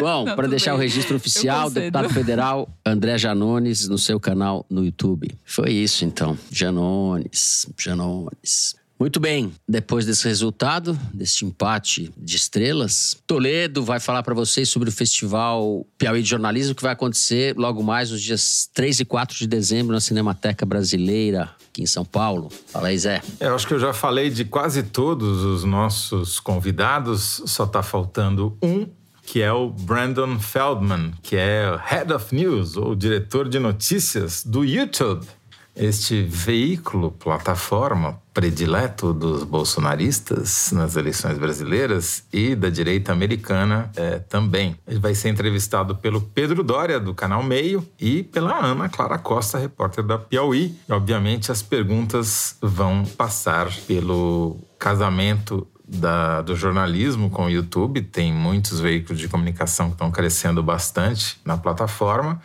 [0.00, 0.80] Bom, Não, para deixar bem.
[0.80, 5.28] o registro oficial, deputado federal André Janones no seu canal no YouTube.
[5.44, 6.36] Foi isso então.
[6.50, 8.74] Janones, Janones.
[8.98, 14.88] Muito bem, depois desse resultado, deste empate de estrelas, Toledo vai falar para vocês sobre
[14.88, 19.36] o Festival Piauí de Jornalismo que vai acontecer logo mais nos dias 3 e 4
[19.36, 22.50] de dezembro na Cinemateca Brasileira, aqui em São Paulo.
[22.68, 23.20] Fala aí, Zé.
[23.40, 28.56] Eu acho que eu já falei de quase todos os nossos convidados, só está faltando
[28.62, 28.86] um,
[29.26, 34.64] que é o Brandon Feldman, que é Head of News, ou diretor de notícias do
[34.64, 35.26] YouTube.
[35.76, 44.76] Este veículo, plataforma predileto dos bolsonaristas nas eleições brasileiras e da direita americana é, também.
[44.86, 49.58] Ele vai ser entrevistado pelo Pedro Dória, do canal Meio, e pela Ana Clara Costa,
[49.58, 50.76] repórter da Piauí.
[50.88, 58.00] E, obviamente, as perguntas vão passar pelo casamento da- do jornalismo com o YouTube.
[58.02, 62.40] Tem muitos veículos de comunicação que estão crescendo bastante na plataforma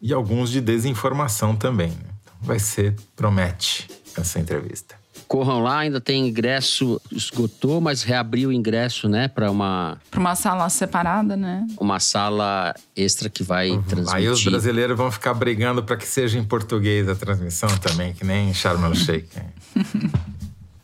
[0.00, 1.90] e alguns de desinformação também.
[1.90, 2.13] né?
[2.44, 4.94] Vai ser, promete, essa entrevista.
[5.26, 10.34] Corram lá, ainda tem ingresso, esgotou, mas reabriu o ingresso, né, para uma, Pra uma
[10.36, 11.66] sala separada, né?
[11.80, 14.06] uma sala extra que vai transmitir.
[14.06, 14.14] Uhum.
[14.14, 18.24] Aí os brasileiros vão ficar brigando para que seja em português a transmissão também, que
[18.24, 19.28] nem Sharm el Sheikh.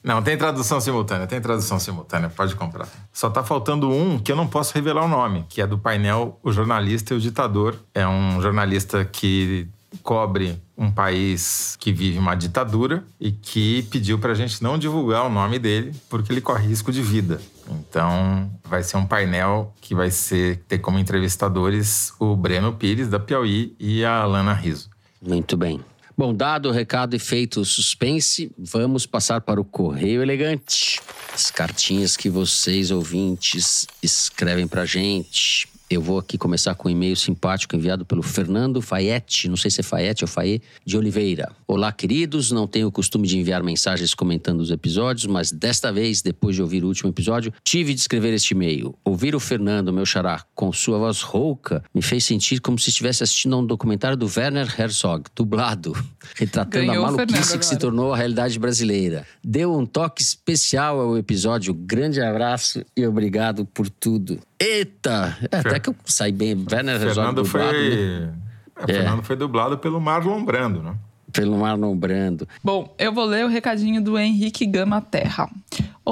[0.03, 2.89] Não, tem tradução simultânea, tem tradução simultânea, pode comprar.
[3.13, 6.41] Só tá faltando um que eu não posso revelar o nome, que é do painel
[6.43, 7.77] O Jornalista e o Ditador.
[7.95, 9.69] É um jornalista que
[10.03, 15.31] cobre um país que vive uma ditadura e que pediu pra gente não divulgar o
[15.31, 17.41] nome dele porque ele corre risco de vida.
[17.69, 23.19] Então, vai ser um painel que vai ser ter como entrevistadores o Breno Pires da
[23.19, 24.89] Piauí e a Alana Riso.
[25.21, 25.81] Muito bem.
[26.21, 31.01] Bom, dado o recado e feito o suspense, vamos passar para o Correio Elegante.
[31.33, 35.67] As cartinhas que vocês, ouvintes, escrevem pra gente.
[35.91, 39.81] Eu vou aqui começar com um e-mail simpático enviado pelo Fernando Fayette, não sei se
[39.81, 41.51] é Fayette ou Faye, de Oliveira.
[41.67, 42.53] Olá, queridos.
[42.53, 46.63] Não tenho o costume de enviar mensagens comentando os episódios, mas desta vez, depois de
[46.63, 48.95] ouvir o último episódio, tive de escrever este e-mail.
[49.05, 53.25] Ouvir o Fernando, meu xará, com sua voz rouca, me fez sentir como se estivesse
[53.25, 55.93] assistindo a um documentário do Werner Herzog, dublado,
[56.39, 59.27] retratando Ganhou a maluquice que se tornou a realidade brasileira.
[59.43, 61.75] Deu um toque especial ao episódio.
[61.75, 64.39] Grande abraço e obrigado por tudo.
[64.61, 65.39] Eita!
[65.51, 66.55] É, até que eu saí bem.
[66.71, 67.91] Werner Herzog Fernando dublado, foi.
[67.91, 68.35] né?
[68.77, 70.95] É, Fernando foi dublado pelo Marlon Brando, né?
[71.33, 72.47] Pelo Marlon Brando.
[72.63, 75.49] Bom, eu vou ler o recadinho do Henrique Gama Terra.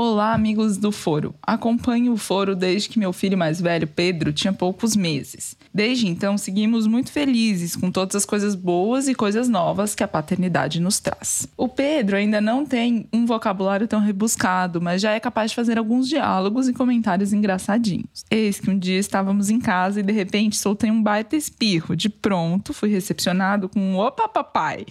[0.01, 1.35] Olá, amigos do Foro.
[1.43, 5.57] Acompanho o Foro desde que meu filho mais velho, Pedro, tinha poucos meses.
[5.75, 10.07] Desde então, seguimos muito felizes com todas as coisas boas e coisas novas que a
[10.07, 11.49] paternidade nos traz.
[11.57, 15.79] O Pedro ainda não tem um vocabulário tão rebuscado, mas já é capaz de fazer
[15.79, 18.25] alguns diálogos e comentários engraçadinhos.
[18.31, 21.97] Eis que um dia estávamos em casa e de repente soltei um baita espirro.
[21.97, 24.87] De pronto, fui recepcionado com um opa papai.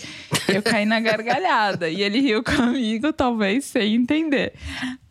[0.53, 4.51] Eu caí na gargalhada e ele riu comigo, talvez sem entender.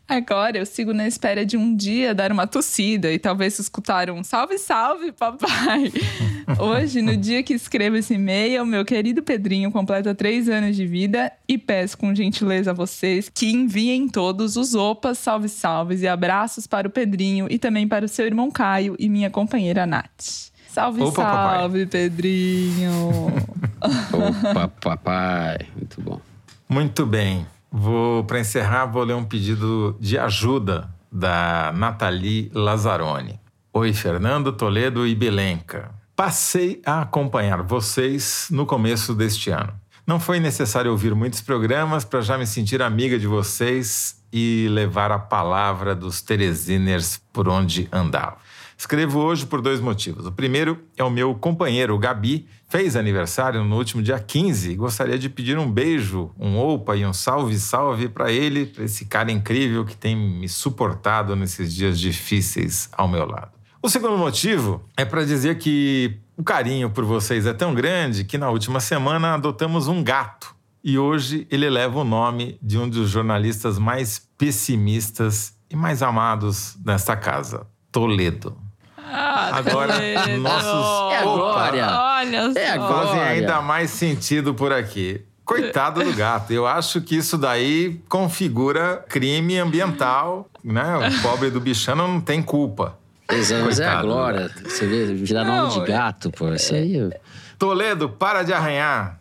[0.07, 4.23] Agora eu sigo na espera de um dia dar uma tossida e talvez escutar um
[4.23, 5.91] salve, salve, papai.
[6.57, 11.29] Hoje, no dia que escrevo esse e-mail, meu querido Pedrinho completa três anos de vida
[11.45, 16.65] e peço com gentileza a vocês que enviem todos os opas, salve, salves e abraços
[16.65, 20.47] para o Pedrinho e também para o seu irmão Caio e minha companheira Nath.
[20.69, 21.59] Salve, Opa, papai.
[21.59, 23.33] salve, Pedrinho.
[24.53, 25.57] Opa, papai.
[25.75, 26.21] Muito bom.
[26.69, 27.45] Muito bem.
[27.79, 33.39] Vou para encerrar, vou ler um pedido de ajuda da Nathalie Lazzaroni.
[33.71, 35.91] Oi, Fernando Toledo e Belenca.
[36.15, 39.71] Passei a acompanhar vocês no começo deste ano.
[40.07, 45.11] Não foi necessário ouvir muitos programas para já me sentir amiga de vocês e levar
[45.11, 48.37] a palavra dos Teresiners por onde andava.
[48.77, 50.27] Escrevo hoje por dois motivos.
[50.27, 54.75] O primeiro é o meu companheiro, o Gabi, fez aniversário no último dia 15 e
[54.75, 59.05] gostaria de pedir um beijo, um opa e um salve, salve para ele, para esse
[59.05, 63.51] cara incrível que tem me suportado nesses dias difíceis ao meu lado.
[63.81, 68.37] O segundo motivo é para dizer que o carinho por vocês é tão grande que
[68.37, 70.55] na última semana adotamos um gato.
[70.83, 76.77] E hoje ele leva o nome de um dos jornalistas mais pessimistas e mais amados
[76.85, 78.66] nesta casa, Toledo.
[79.09, 80.37] Ah, Agora, Toledo.
[80.41, 81.13] nossos.
[81.13, 81.99] É agora.
[82.17, 82.73] Olha É só.
[82.73, 83.07] agora.
[83.07, 85.21] Fazem ainda mais sentido por aqui.
[85.45, 86.51] Coitado do gato.
[86.51, 90.83] Eu acho que isso daí configura crime ambiental, né?
[90.97, 92.97] O pobre do bichano não tem culpa.
[93.31, 94.51] Exato, mas é do agora.
[94.65, 96.53] Você vê, virar nome de gato, pô.
[96.53, 97.09] Isso aí
[97.57, 99.19] Toledo, para de arranhar.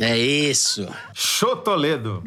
[0.00, 0.88] é isso.
[1.14, 2.22] Show Toledo.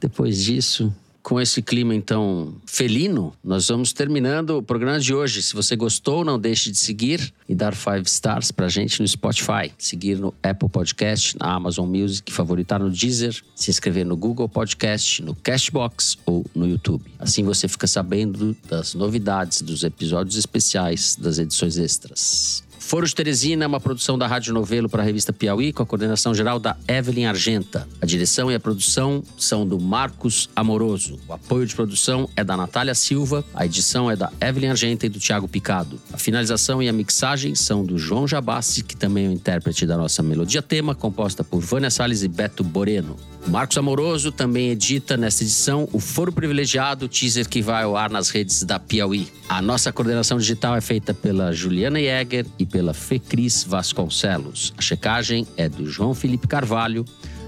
[0.00, 5.42] Depois disso, com esse clima então felino, nós vamos terminando o programa de hoje.
[5.42, 9.72] Se você gostou, não deixe de seguir e dar five stars pra gente no Spotify,
[9.78, 15.22] seguir no Apple Podcast, na Amazon Music, favoritar no Deezer, se inscrever no Google Podcast,
[15.22, 17.04] no Cashbox ou no YouTube.
[17.18, 22.64] Assim você fica sabendo das novidades dos episódios especiais das edições extras.
[22.82, 25.86] Foro de Teresina é uma produção da Rádio Novelo para a revista Piauí, com a
[25.86, 27.88] coordenação geral da Evelyn Argenta.
[28.02, 31.18] A direção e a produção são do Marcos Amoroso.
[31.26, 35.08] O apoio de produção é da Natália Silva, a edição é da Evelyn Argenta e
[35.08, 35.98] do Tiago Picado.
[36.12, 39.96] A finalização e a mixagem são do João Jabassi, que também é o intérprete da
[39.96, 43.16] nossa melodia tema, composta por Vânia Salles e Beto Boreno.
[43.46, 48.30] Marcos Amoroso também edita nesta edição o Foro Privilegiado, teaser que vai ao ar nas
[48.30, 49.28] redes da Piauí.
[49.48, 54.72] A nossa coordenação digital é feita pela Juliana Jäger e pela Fecris Vasconcelos.
[54.78, 57.04] A checagem é do João Felipe Carvalho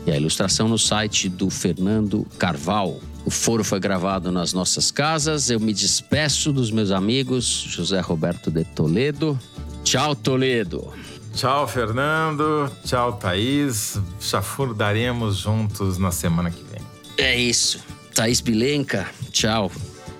[0.06, 3.00] e a ilustração no site do Fernando Carval.
[3.24, 5.48] O foro foi gravado nas nossas casas.
[5.48, 9.38] Eu me despeço dos meus amigos José Roberto de Toledo.
[9.82, 10.92] Tchau, Toledo.
[11.34, 12.70] Tchau, Fernando.
[12.84, 13.98] Tchau, Thaís.
[14.20, 16.80] Chafurdaremos juntos na semana que vem.
[17.18, 17.80] É isso.
[18.14, 19.70] Thaís Bilenca, tchau.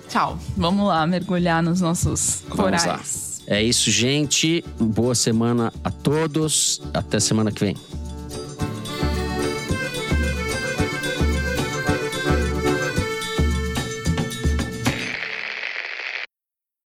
[0.09, 0.37] Tchau.
[0.57, 2.81] Vamos lá mergulhar nos nossos Vamos lá.
[2.81, 3.41] corais.
[3.47, 4.63] É isso, gente.
[4.79, 6.81] Boa semana a todos.
[6.93, 7.77] Até semana que vem.